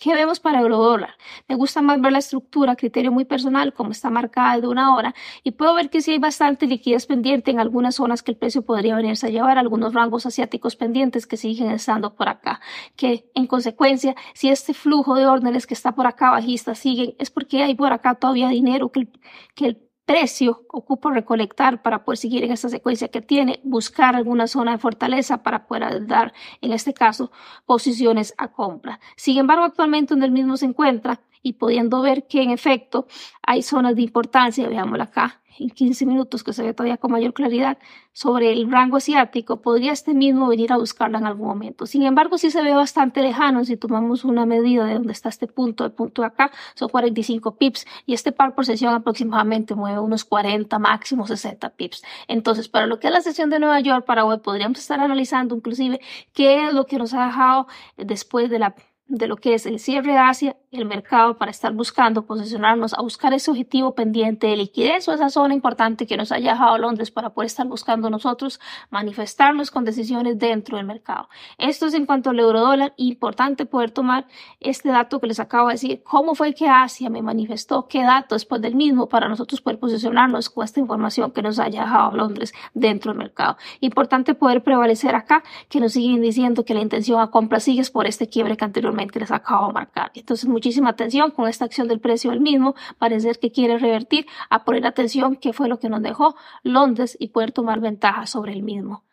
¿Qué 0.00 0.14
vemos 0.14 0.38
para 0.38 0.60
eurodólar? 0.60 1.16
Me 1.48 1.56
gusta 1.56 1.82
más 1.82 2.00
ver 2.00 2.12
la 2.12 2.18
estructura, 2.18 2.76
criterio 2.76 3.10
muy 3.10 3.24
personal, 3.24 3.72
como 3.72 3.90
está 3.90 4.10
marcada 4.10 4.60
de 4.60 4.68
una 4.68 4.94
hora, 4.94 5.12
y 5.42 5.50
puedo 5.52 5.74
ver 5.74 5.90
que 5.90 6.00
sí 6.00 6.12
hay 6.12 6.18
bastante 6.18 6.66
liquidez 6.66 7.06
pendiente 7.06 7.50
en 7.50 7.58
algunas 7.58 7.96
zonas 7.96 8.22
que 8.22 8.30
el 8.30 8.36
precio 8.36 8.62
podría 8.62 8.94
venirse 8.94 9.26
a 9.26 9.30
llevar, 9.30 9.58
algunos 9.58 9.94
rangos 9.94 10.24
asiáticos 10.24 10.76
pendientes 10.76 11.26
que 11.26 11.36
siguen 11.36 11.70
estando 11.72 12.14
por 12.14 12.28
acá, 12.28 12.60
que 12.94 13.28
en 13.34 13.48
consecuencia, 13.48 14.14
si 14.34 14.50
este 14.50 14.72
flujo 14.72 15.16
de 15.16 15.26
órdenes 15.26 15.66
que 15.66 15.74
está 15.74 15.92
por 15.92 16.06
acá 16.06 16.30
bajista 16.30 16.76
siguen, 16.76 17.14
es 17.18 17.30
porque 17.30 17.64
hay 17.64 17.74
por 17.74 17.92
acá 17.92 18.14
todavía 18.14 18.48
dinero 18.48 18.92
que 18.92 19.08
que 19.54 19.66
el 19.66 19.87
precio 20.08 20.62
ocupo 20.72 21.10
recolectar 21.10 21.82
para 21.82 22.02
poder 22.02 22.16
seguir 22.16 22.42
en 22.42 22.50
esta 22.50 22.70
secuencia 22.70 23.08
que 23.08 23.20
tiene, 23.20 23.60
buscar 23.62 24.16
alguna 24.16 24.46
zona 24.46 24.72
de 24.72 24.78
fortaleza 24.78 25.42
para 25.42 25.66
poder 25.66 26.06
dar, 26.06 26.32
en 26.62 26.72
este 26.72 26.94
caso, 26.94 27.30
posiciones 27.66 28.32
a 28.38 28.48
compra. 28.48 29.00
Sin 29.16 29.36
embargo, 29.36 29.64
actualmente 29.64 30.14
donde 30.14 30.24
el 30.24 30.32
mismo 30.32 30.56
se 30.56 30.64
encuentra 30.64 31.20
y 31.42 31.54
pudiendo 31.54 32.02
ver 32.02 32.26
que 32.26 32.42
en 32.42 32.50
efecto 32.50 33.06
hay 33.42 33.62
zonas 33.62 33.96
de 33.96 34.02
importancia, 34.02 34.68
veámosla 34.68 35.04
acá, 35.04 35.40
en 35.60 35.70
15 35.70 36.06
minutos, 36.06 36.44
que 36.44 36.52
se 36.52 36.62
ve 36.62 36.74
todavía 36.74 36.96
con 36.96 37.12
mayor 37.12 37.32
claridad, 37.32 37.78
sobre 38.12 38.52
el 38.52 38.70
rango 38.70 38.96
asiático, 38.96 39.60
podría 39.60 39.92
este 39.92 40.14
mismo 40.14 40.48
venir 40.48 40.72
a 40.72 40.76
buscarla 40.76 41.18
en 41.18 41.26
algún 41.26 41.48
momento. 41.48 41.86
Sin 41.86 42.02
embargo, 42.02 42.38
sí 42.38 42.50
se 42.50 42.62
ve 42.62 42.74
bastante 42.74 43.22
lejano 43.22 43.64
si 43.64 43.76
tomamos 43.76 44.24
una 44.24 44.46
medida 44.46 44.84
de 44.86 44.94
dónde 44.94 45.12
está 45.12 45.28
este 45.28 45.46
punto, 45.46 45.84
el 45.84 45.92
punto 45.92 46.22
de 46.22 46.28
acá, 46.28 46.50
son 46.74 46.88
45 46.88 47.56
pips, 47.56 47.86
y 48.06 48.14
este 48.14 48.32
par 48.32 48.54
por 48.54 48.66
sesión 48.66 48.94
aproximadamente 48.94 49.74
mueve 49.74 49.98
unos 50.00 50.24
40, 50.24 50.78
máximo 50.78 51.26
60 51.26 51.70
pips. 51.70 52.02
Entonces, 52.28 52.68
para 52.68 52.86
lo 52.86 52.98
que 52.98 53.08
es 53.08 53.12
la 53.12 53.20
sesión 53.20 53.50
de 53.50 53.58
Nueva 53.58 53.80
York 53.80 54.04
para 54.04 54.24
hoy, 54.24 54.38
podríamos 54.38 54.78
estar 54.78 55.00
analizando 55.00 55.54
inclusive 55.54 56.00
qué 56.32 56.66
es 56.66 56.72
lo 56.72 56.86
que 56.86 56.98
nos 56.98 57.14
ha 57.14 57.26
dejado 57.26 57.66
después 57.96 58.50
de 58.50 58.58
la 58.58 58.74
de 59.08 59.26
lo 59.26 59.36
que 59.36 59.54
es 59.54 59.64
el 59.64 59.80
cierre 59.80 60.12
de 60.12 60.18
Asia 60.18 60.56
el 60.70 60.84
mercado 60.84 61.38
para 61.38 61.50
estar 61.50 61.72
buscando 61.72 62.26
posicionarnos 62.26 62.92
a 62.92 63.00
buscar 63.00 63.32
ese 63.32 63.50
objetivo 63.50 63.94
pendiente 63.94 64.48
de 64.48 64.56
liquidez 64.56 65.08
o 65.08 65.14
esa 65.14 65.30
zona 65.30 65.54
importante 65.54 66.06
que 66.06 66.16
nos 66.18 66.30
haya 66.30 66.52
dejado 66.52 66.76
Londres 66.76 67.10
para 67.10 67.30
poder 67.30 67.46
estar 67.46 67.66
buscando 67.66 68.10
nosotros 68.10 68.60
manifestarnos 68.90 69.70
con 69.70 69.84
decisiones 69.84 70.38
dentro 70.38 70.76
del 70.76 70.84
mercado. 70.84 71.28
Esto 71.56 71.86
es 71.86 71.94
en 71.94 72.04
cuanto 72.04 72.30
al 72.30 72.40
euro 72.40 72.60
dólar, 72.60 72.92
importante 72.98 73.64
poder 73.64 73.92
tomar 73.92 74.26
este 74.60 74.90
dato 74.90 75.20
que 75.20 75.26
les 75.26 75.40
acabo 75.40 75.68
de 75.68 75.74
decir, 75.74 76.02
cómo 76.02 76.34
fue 76.34 76.54
que 76.54 76.68
Asia 76.68 77.08
me 77.08 77.22
manifestó, 77.22 77.88
qué 77.88 78.02
dato 78.02 78.34
después 78.34 78.60
del 78.60 78.74
mismo 78.74 79.08
para 79.08 79.28
nosotros 79.28 79.62
poder 79.62 79.78
posicionarnos 79.78 80.50
con 80.50 80.64
esta 80.64 80.80
información 80.80 81.30
que 81.30 81.40
nos 81.40 81.58
haya 81.58 81.82
dejado 81.82 82.14
Londres 82.14 82.52
dentro 82.74 83.12
del 83.12 83.18
mercado. 83.18 83.56
Importante 83.80 84.34
poder 84.34 84.62
prevalecer 84.62 85.14
acá, 85.14 85.42
que 85.70 85.80
nos 85.80 85.92
siguen 85.92 86.20
diciendo 86.20 86.64
que 86.66 86.74
la 86.74 86.80
intención 86.80 87.20
a 87.20 87.30
compra 87.30 87.58
sigue 87.58 87.78
por 87.90 88.06
este 88.06 88.28
quiebre 88.28 88.56
que 88.56 88.64
anteriormente 88.64 89.20
les 89.20 89.30
acabo 89.30 89.68
de 89.68 89.72
marcar. 89.72 90.10
Entonces, 90.14 90.48
muchísima 90.58 90.90
atención 90.90 91.30
con 91.30 91.48
esta 91.48 91.64
acción 91.64 91.86
del 91.86 92.00
precio 92.00 92.32
del 92.32 92.40
mismo. 92.40 92.74
Parece 92.98 93.32
que 93.34 93.52
quiere 93.52 93.78
revertir 93.78 94.26
a 94.50 94.64
poner 94.64 94.86
atención 94.86 95.36
qué 95.36 95.52
fue 95.52 95.68
lo 95.68 95.78
que 95.78 95.88
nos 95.88 96.02
dejó 96.02 96.34
Londres 96.64 97.16
y 97.20 97.28
poder 97.28 97.52
tomar 97.52 97.78
ventaja 97.78 98.26
sobre 98.26 98.54
el 98.54 98.64
mismo. 98.64 99.04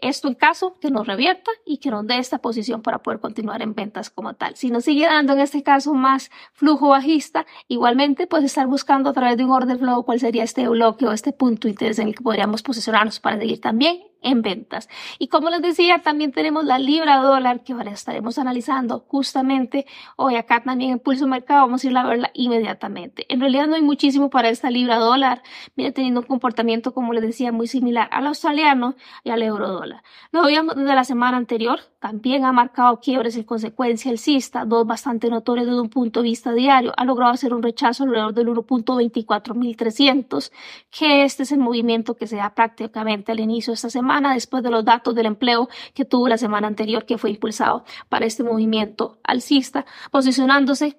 Esto 0.00 0.28
en 0.28 0.34
caso 0.34 0.76
que 0.80 0.90
nos 0.90 1.06
revierta 1.06 1.50
y 1.66 1.78
que 1.78 1.90
nos 1.90 2.06
dé 2.06 2.18
esta 2.18 2.38
posición 2.38 2.82
para 2.82 2.98
poder 2.98 3.18
continuar 3.18 3.60
en 3.62 3.74
ventas 3.74 4.08
como 4.08 4.34
tal. 4.34 4.54
Si 4.56 4.70
nos 4.70 4.84
sigue 4.84 5.06
dando 5.06 5.32
en 5.32 5.40
este 5.40 5.64
caso 5.64 5.94
más 5.94 6.30
flujo 6.52 6.88
bajista, 6.88 7.44
igualmente 7.66 8.28
pues 8.28 8.44
estar 8.44 8.68
buscando 8.68 9.10
a 9.10 9.12
través 9.12 9.36
de 9.36 9.44
un 9.44 9.50
order 9.50 9.78
flow 9.78 10.04
cuál 10.04 10.20
sería 10.20 10.44
este 10.44 10.68
bloque 10.68 11.06
o 11.06 11.12
este 11.12 11.32
punto 11.32 11.66
de 11.66 11.70
interés 11.70 11.98
en 11.98 12.08
el 12.08 12.14
que 12.14 12.22
podríamos 12.22 12.62
posicionarnos 12.62 13.18
para 13.18 13.38
seguir 13.38 13.60
también 13.60 13.98
en 14.24 14.42
ventas. 14.42 14.88
Y 15.18 15.28
como 15.28 15.50
les 15.50 15.62
decía, 15.62 16.02
también 16.02 16.32
tenemos 16.32 16.64
la 16.64 16.78
libra 16.78 17.18
dólar 17.18 17.62
que 17.62 17.74
ahora 17.74 17.92
estaremos 17.92 18.38
analizando 18.38 19.04
justamente 19.06 19.86
hoy 20.16 20.36
acá 20.36 20.62
también 20.64 20.92
en 20.92 20.98
Pulso 20.98 21.28
Mercado. 21.28 21.60
Vamos 21.60 21.84
a 21.84 21.86
ir 21.86 21.96
a 21.96 22.04
verla 22.04 22.30
inmediatamente. 22.34 23.26
En 23.28 23.40
realidad 23.40 23.66
no 23.66 23.76
hay 23.76 23.82
muchísimo 23.82 24.30
para 24.30 24.48
esta 24.48 24.70
libra 24.70 24.98
dólar. 24.98 25.42
Viene 25.76 25.92
teniendo 25.92 26.20
un 26.20 26.26
comportamiento, 26.26 26.94
como 26.94 27.12
les 27.12 27.22
decía, 27.22 27.52
muy 27.52 27.68
similar 27.68 28.08
al 28.10 28.26
australiano 28.26 28.96
y 29.22 29.30
al 29.30 29.42
euro 29.42 29.68
dólar. 29.68 30.02
Lo 30.32 30.42
veíamos 30.42 30.74
desde 30.74 30.94
la 30.94 31.04
semana 31.04 31.36
anterior. 31.36 31.80
También 32.00 32.44
ha 32.44 32.52
marcado 32.52 33.00
quiebres 33.00 33.36
en 33.36 33.44
consecuencia 33.44 34.10
el 34.10 34.18
CISTA, 34.18 34.64
dos 34.64 34.86
bastante 34.86 35.28
notorios 35.28 35.66
desde 35.66 35.80
un 35.80 35.90
punto 35.90 36.20
de 36.20 36.30
vista 36.30 36.52
diario. 36.52 36.92
Ha 36.96 37.04
logrado 37.04 37.32
hacer 37.32 37.52
un 37.52 37.62
rechazo 37.62 38.04
alrededor 38.04 38.34
del 38.34 38.48
1.24300, 38.48 40.50
que 40.90 41.24
este 41.24 41.42
es 41.42 41.52
el 41.52 41.58
movimiento 41.58 42.14
que 42.14 42.26
se 42.26 42.36
da 42.36 42.54
prácticamente 42.54 43.32
al 43.32 43.40
inicio 43.40 43.72
de 43.72 43.76
esta 43.76 43.90
semana 43.90 44.13
después 44.20 44.62
de 44.62 44.70
los 44.70 44.84
datos 44.84 45.14
del 45.14 45.26
empleo 45.26 45.68
que 45.94 46.04
tuvo 46.04 46.28
la 46.28 46.38
semana 46.38 46.66
anterior 46.66 47.04
que 47.04 47.18
fue 47.18 47.30
impulsado 47.30 47.84
para 48.08 48.26
este 48.26 48.42
movimiento 48.42 49.18
alcista, 49.24 49.84
posicionándose 50.10 50.96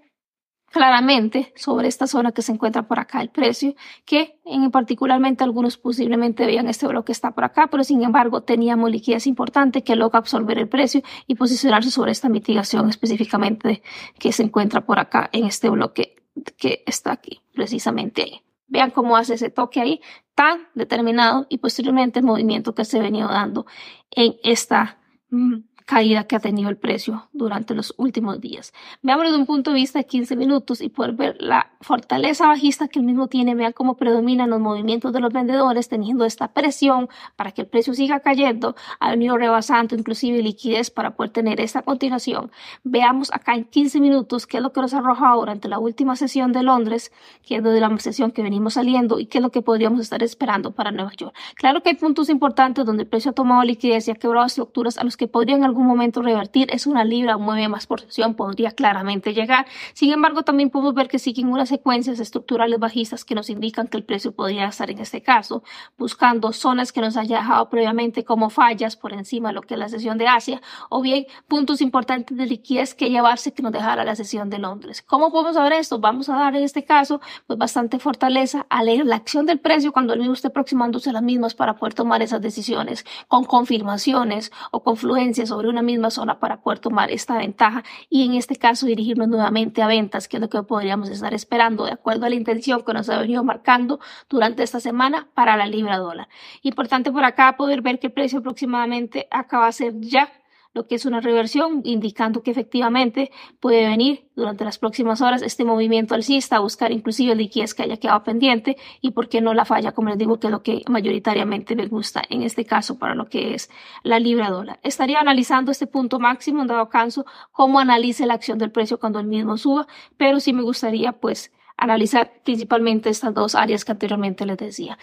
claramente 0.72 1.54
sobre 1.56 1.88
esta 1.88 2.06
zona 2.06 2.34
que 2.34 2.42
se 2.42 2.52
encuentra 2.52 2.86
por 2.86 3.00
acá 3.00 3.22
el 3.22 3.30
precio, 3.30 3.76
que 4.04 4.40
en 4.44 4.72
particularmente 4.72 5.44
algunos 5.44 5.78
posiblemente 5.78 6.46
vean 6.46 6.68
este 6.68 6.86
bloque 6.88 7.14
está 7.14 7.32
por 7.32 7.46
acá, 7.46 7.68
pero 7.68 7.84
sin 7.86 8.04
embargo 8.04 8.42
teníamos 8.42 8.92
liquidez 8.92 9.26
importante 9.26 9.84
que 9.84 9.96
logra 9.96 10.20
absorber 10.20 10.58
el 10.58 10.68
precio 10.68 11.02
y 11.28 11.36
posicionarse 11.36 11.92
sobre 11.92 12.12
esta 12.12 12.28
mitigación 12.28 12.90
específicamente 12.90 13.84
que 14.20 14.34
se 14.34 14.44
encuentra 14.44 14.82
por 14.82 15.00
acá 15.00 15.30
en 15.32 15.46
este 15.46 15.70
bloque 15.70 16.16
que 16.58 16.84
está 16.86 17.14
aquí, 17.14 17.40
precisamente 17.54 18.24
ahí. 18.24 18.42
Vean 18.68 18.92
cómo 18.92 19.18
hace 19.18 19.36
ese 19.36 19.50
toque 19.50 19.82
ahí 19.82 20.02
tan 20.34 20.68
determinado 20.74 21.46
y 21.50 21.60
posteriormente 21.60 22.20
el 22.20 22.26
movimiento 22.26 22.74
que 22.76 22.86
se 22.86 23.00
venido 23.00 23.28
dando 23.28 23.66
en 24.12 24.36
esta 24.44 24.98
mm, 25.30 25.60
caída 25.86 26.24
que 26.26 26.36
ha 26.36 26.40
tenido 26.40 26.70
el 26.70 26.78
precio 26.78 27.28
durante 27.32 27.76
los 27.76 27.94
últimos 27.98 28.42
días. 28.42 28.74
Veamos 29.02 29.26
desde 29.26 29.38
un 29.38 29.46
punto 29.46 29.72
de 29.72 29.76
vista 29.76 30.00
de 30.00 30.06
15 30.06 30.36
minutos 30.36 30.82
y 30.82 30.90
poder 30.90 31.14
ver 31.14 31.38
la 31.40 31.72
fortaleza 31.82 32.48
bajista 32.48 32.88
que 32.88 33.00
el 33.00 33.06
mismo 33.06 33.28
tiene. 33.28 33.56
Vean 33.56 33.72
cómo 33.72 33.96
predominan 33.96 34.50
los 34.50 34.60
movimientos 34.60 35.14
de 35.14 35.20
los 35.20 35.32
vendedores 35.32 35.88
teniendo 35.88 36.26
esta 36.26 36.50
presión 36.50 37.08
para 37.36 37.52
que 37.52 37.62
el 37.62 37.68
precio 37.68 37.94
siga 37.94 38.20
cayendo. 38.20 38.76
Ha 39.00 39.12
venido 39.12 39.38
rebasando 39.38 39.96
inclusive 39.96 40.42
liquidez 40.42 40.90
para 40.90 41.16
poder 41.16 41.32
tener 41.32 41.62
esta 41.62 41.84
continuación. 41.84 42.52
Veamos 42.84 43.32
acá 43.32 43.54
en 43.54 43.66
15 43.66 44.00
minutos 44.00 44.48
qué 44.48 44.58
es 44.58 44.64
lo 44.64 44.74
que 44.74 44.82
nos 44.82 44.94
ha 44.94 45.00
arrojado 45.00 45.40
durante 45.40 45.70
la 45.70 45.78
última 45.78 46.16
sesión 46.16 46.52
de 46.52 46.64
Londres, 46.64 47.12
que 47.44 47.58
es 47.58 47.64
de 47.64 47.80
la 47.80 47.96
sesión 48.00 48.32
que 48.32 48.42
venimos 48.42 48.74
saliendo 48.74 49.20
y 49.20 49.28
qué 49.28 49.38
es 49.38 49.42
lo 49.44 49.52
que 49.52 49.62
podríamos 49.62 50.00
estar 50.00 50.24
esperando 50.24 50.72
para 50.72 50.92
Nueva 50.92 51.12
York. 51.16 51.36
Claro 51.56 51.84
que 51.84 51.90
hay 51.90 51.96
puntos 51.96 52.30
importantes 52.30 52.86
donde 52.86 53.04
el 53.04 53.10
precio 53.10 53.32
ha 53.32 53.34
tomado 53.34 53.64
liquidez 53.64 54.08
y 54.08 54.12
ha 54.12 54.16
quebrado 54.16 54.48
estructuras 54.48 54.98
a 54.98 55.04
los 55.04 55.16
que 55.18 55.28
podrían 55.28 55.64
algún 55.76 55.88
momento 55.88 56.22
revertir. 56.22 56.70
Es 56.72 56.88
una 56.88 57.04
libra, 57.04 57.38
mueve 57.38 57.68
más 57.68 57.86
porción, 57.86 58.34
podría 58.34 58.72
claramente 58.72 59.34
llegar. 59.34 59.66
Sin 59.94 60.14
embargo, 60.14 60.44
también 60.44 60.70
podemos 60.70 60.94
ver 60.94 61.10
que 61.10 61.20
siguen 61.20 61.50
unas 61.50 61.68
secuencias 61.68 62.20
estructurales 62.20 62.80
bajistas 62.80 63.26
que 63.26 63.36
nos 63.36 63.50
indican 63.50 63.88
que 63.88 63.98
el 63.98 64.06
precio 64.06 64.32
podría 64.32 64.68
estar 64.68 64.90
en 64.90 65.00
este 65.00 65.22
caso 65.22 65.64
buscando 65.98 66.54
zonas 66.54 66.94
que 66.94 67.02
nos 67.02 67.18
haya 67.18 67.40
dejado 67.40 67.70
previamente 67.70 68.24
como 68.24 68.50
fallas 68.50 68.96
por 68.96 69.12
encima 69.12 69.50
de 69.50 69.56
lo 69.56 69.62
que 69.62 69.74
es 69.74 69.80
la 69.80 69.90
sesión 69.90 70.18
de 70.18 70.28
Asia 70.28 70.62
o 70.90 71.02
bien 71.02 71.26
puntos 71.48 71.82
importantes 71.82 72.38
de 72.38 72.46
liquidez 72.46 72.96
que 72.96 73.10
llevarse 73.10 73.54
que 73.54 73.62
nos 73.62 73.74
dejara 73.74 74.06
la 74.06 74.16
sesión 74.16 74.50
de 74.50 74.60
Londres. 74.60 75.02
¿Cómo 75.02 75.32
podemos 75.32 75.56
saber 75.56 75.74
esto? 75.74 76.00
Vamos 76.00 76.30
a 76.30 76.36
dar 76.38 76.56
en 76.56 76.64
este 76.64 76.86
caso 76.86 77.20
pues 77.48 77.60
bastante 77.60 78.00
fortaleza 78.00 78.66
a 78.70 78.82
leer 78.84 79.06
la 79.06 79.18
acción 79.18 79.46
del 79.46 79.60
precio 79.60 79.92
cuando 79.92 80.14
el 80.14 80.20
mismo 80.20 80.36
esté 80.36 80.48
aproximándose 80.48 81.10
a 81.10 81.14
las 81.14 81.24
mismas 81.24 81.54
para 81.54 81.76
poder 81.76 81.94
tomar 81.94 82.22
esas 82.22 82.42
decisiones 82.42 83.06
con 83.28 83.44
confirmaciones 83.44 84.54
o 84.72 84.82
confluencias 84.82 85.50
sobre 85.50 85.65
una 85.70 85.82
misma 85.82 86.10
zona 86.10 86.40
para 86.40 86.62
poder 86.62 86.80
tomar 86.80 87.12
esta 87.12 87.38
ventaja 87.38 87.84
y 88.10 88.26
en 88.26 88.34
este 88.36 88.56
caso 88.56 88.86
dirigirnos 88.86 89.28
nuevamente 89.28 89.82
a 89.82 89.88
ventas, 89.88 90.28
que 90.28 90.38
es 90.38 90.42
lo 90.42 90.50
que 90.50 90.62
podríamos 90.64 91.10
estar 91.10 91.34
esperando 91.34 91.86
de 91.86 91.92
acuerdo 91.92 92.26
a 92.26 92.30
la 92.30 92.36
intención 92.36 92.84
que 92.84 92.94
nos 92.94 93.10
ha 93.10 93.20
venido 93.20 93.44
marcando 93.44 94.00
durante 94.30 94.64
esta 94.64 94.80
semana 94.80 95.28
para 95.34 95.58
la 95.58 95.66
libra 95.66 95.98
dólar. 95.98 96.28
Importante 96.62 97.12
por 97.12 97.24
acá 97.24 97.56
poder 97.58 97.82
ver 97.82 98.00
que 98.00 98.08
el 98.08 98.14
precio 98.14 98.40
aproximadamente 98.40 99.28
acaba 99.32 99.68
de 99.68 99.74
ser 99.74 100.00
ya 100.00 100.32
lo 100.76 100.88
que 100.88 100.96
es 100.96 101.06
una 101.06 101.22
reversión, 101.22 101.82
indicando 101.86 102.44
que 102.44 102.52
efectivamente 102.52 103.32
puede 103.62 103.88
venir 103.88 104.28
durante 104.36 104.66
las 104.66 104.78
próximas 104.78 105.22
horas 105.22 105.42
este 105.42 105.64
movimiento 105.64 106.14
alcista 106.14 106.58
a 106.58 106.60
buscar 106.60 106.92
inclusive 106.92 107.34
liquidez 107.34 107.74
que 107.74 107.84
haya 107.84 107.96
quedado 107.96 108.22
pendiente 108.24 108.76
y 109.00 109.12
por 109.12 109.30
qué 109.30 109.40
no 109.40 109.54
la 109.54 109.64
falla, 109.64 109.94
como 109.94 110.10
les 110.10 110.18
digo, 110.18 110.38
que 110.38 110.48
es 110.48 110.52
lo 110.52 110.62
que 110.62 110.84
mayoritariamente 110.90 111.78
me 111.78 111.88
gusta 111.88 112.22
en 112.30 112.44
este 112.44 112.66
caso 112.66 113.00
para 113.00 113.16
lo 113.16 113.28
que 113.28 113.56
es 113.56 113.70
la 114.04 114.20
libra 114.20 114.50
dólar. 114.50 114.80
Estaría 114.84 115.22
analizando 115.22 115.72
este 115.72 115.88
punto 115.88 116.20
máximo 116.20 116.62
en 116.62 116.68
dado 116.68 116.90
caso, 116.90 117.26
cómo 117.54 117.80
analice 117.80 118.26
la 118.26 118.34
acción 118.34 118.58
del 118.58 118.72
precio 118.72 119.00
cuando 119.00 119.20
el 119.20 119.28
mismo 119.28 119.58
suba, 119.58 119.88
pero 120.18 120.42
sí 120.42 120.52
me 120.52 120.62
gustaría 120.62 121.14
pues 121.14 121.54
analizar 121.78 122.32
principalmente 122.44 123.10
estas 123.10 123.34
dos 123.34 123.56
áreas 123.56 123.86
que 123.86 123.92
anteriormente 123.94 124.46
les 124.46 124.58
decía. 124.58 124.98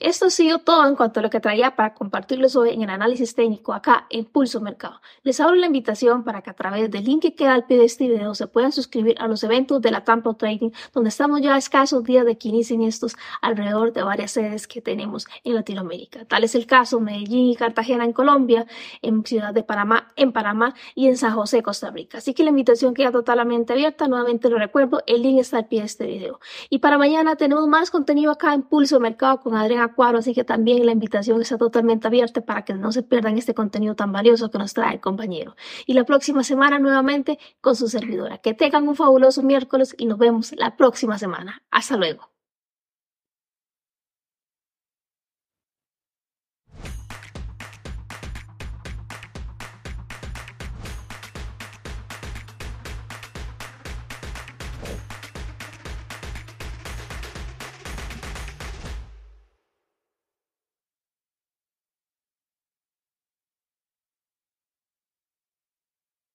Esto 0.00 0.26
ha 0.26 0.30
sido 0.30 0.60
todo 0.60 0.86
en 0.86 0.94
cuanto 0.94 1.18
a 1.18 1.22
lo 1.24 1.30
que 1.30 1.40
traía 1.40 1.74
para 1.74 1.92
compartirles 1.92 2.54
hoy 2.54 2.70
en 2.70 2.82
el 2.82 2.90
análisis 2.90 3.34
técnico 3.34 3.72
acá 3.72 4.06
en 4.10 4.26
Pulso 4.26 4.60
Mercado. 4.60 5.00
Les 5.24 5.40
abro 5.40 5.56
la 5.56 5.66
invitación 5.66 6.22
para 6.22 6.40
que 6.40 6.50
a 6.50 6.54
través 6.54 6.88
del 6.88 7.04
link 7.04 7.22
que 7.22 7.34
queda 7.34 7.54
al 7.54 7.66
pie 7.66 7.78
de 7.78 7.84
este 7.84 8.06
video 8.06 8.32
se 8.36 8.46
puedan 8.46 8.70
suscribir 8.70 9.16
a 9.18 9.26
los 9.26 9.42
eventos 9.42 9.82
de 9.82 9.90
la 9.90 10.04
Tampa 10.04 10.34
Trading, 10.34 10.70
donde 10.92 11.08
estamos 11.08 11.40
ya 11.40 11.54
a 11.54 11.58
escasos 11.58 12.04
días 12.04 12.24
de 12.24 12.38
que 12.38 12.48
inicien 12.48 12.82
estos 12.82 13.16
alrededor 13.42 13.92
de 13.92 14.04
varias 14.04 14.30
sedes 14.30 14.68
que 14.68 14.80
tenemos 14.80 15.26
en 15.42 15.56
Latinoamérica. 15.56 16.24
Tal 16.26 16.44
es 16.44 16.54
el 16.54 16.66
caso 16.66 17.00
Medellín 17.00 17.48
y 17.50 17.56
Cartagena 17.56 18.04
en 18.04 18.12
Colombia, 18.12 18.66
en 19.02 19.24
Ciudad 19.24 19.52
de 19.52 19.64
Panamá 19.64 20.12
en 20.16 20.32
Panamá 20.32 20.74
y 20.94 21.08
en 21.08 21.16
San 21.16 21.34
José, 21.34 21.62
Costa 21.62 21.90
Rica. 21.90 22.18
Así 22.18 22.34
que 22.34 22.44
la 22.44 22.50
invitación 22.50 22.94
queda 22.94 23.10
totalmente 23.10 23.72
abierta. 23.72 24.06
Nuevamente 24.06 24.48
lo 24.48 24.58
recuerdo, 24.58 25.02
el 25.06 25.22
link 25.22 25.40
está 25.40 25.58
al 25.58 25.66
pie 25.66 25.80
de 25.80 25.86
este 25.86 26.06
video. 26.06 26.40
Y 26.70 26.78
para 26.78 26.98
mañana 26.98 27.36
tenemos 27.36 27.66
más 27.66 27.90
contenido 27.90 28.30
acá 28.30 28.54
en 28.54 28.62
Pulso 28.62 29.00
Mercado 29.00 29.40
con 29.40 29.56
Adrián 29.56 29.87
Acuaro, 29.88 30.18
así 30.18 30.34
que 30.34 30.44
también 30.44 30.86
la 30.86 30.92
invitación 30.92 31.40
está 31.40 31.58
totalmente 31.58 32.06
abierta 32.06 32.40
para 32.40 32.64
que 32.64 32.74
no 32.74 32.92
se 32.92 33.02
pierdan 33.02 33.36
este 33.38 33.54
contenido 33.54 33.94
tan 33.94 34.12
valioso 34.12 34.50
que 34.50 34.58
nos 34.58 34.74
trae 34.74 34.94
el 34.94 35.00
compañero. 35.00 35.56
Y 35.86 35.94
la 35.94 36.04
próxima 36.04 36.42
semana 36.44 36.78
nuevamente 36.78 37.38
con 37.60 37.76
su 37.76 37.88
servidora. 37.88 38.38
Que 38.38 38.54
tengan 38.54 38.88
un 38.88 38.96
fabuloso 38.96 39.42
miércoles 39.42 39.94
y 39.98 40.06
nos 40.06 40.18
vemos 40.18 40.52
la 40.56 40.76
próxima 40.76 41.18
semana. 41.18 41.62
Hasta 41.70 41.96
luego. 41.96 42.37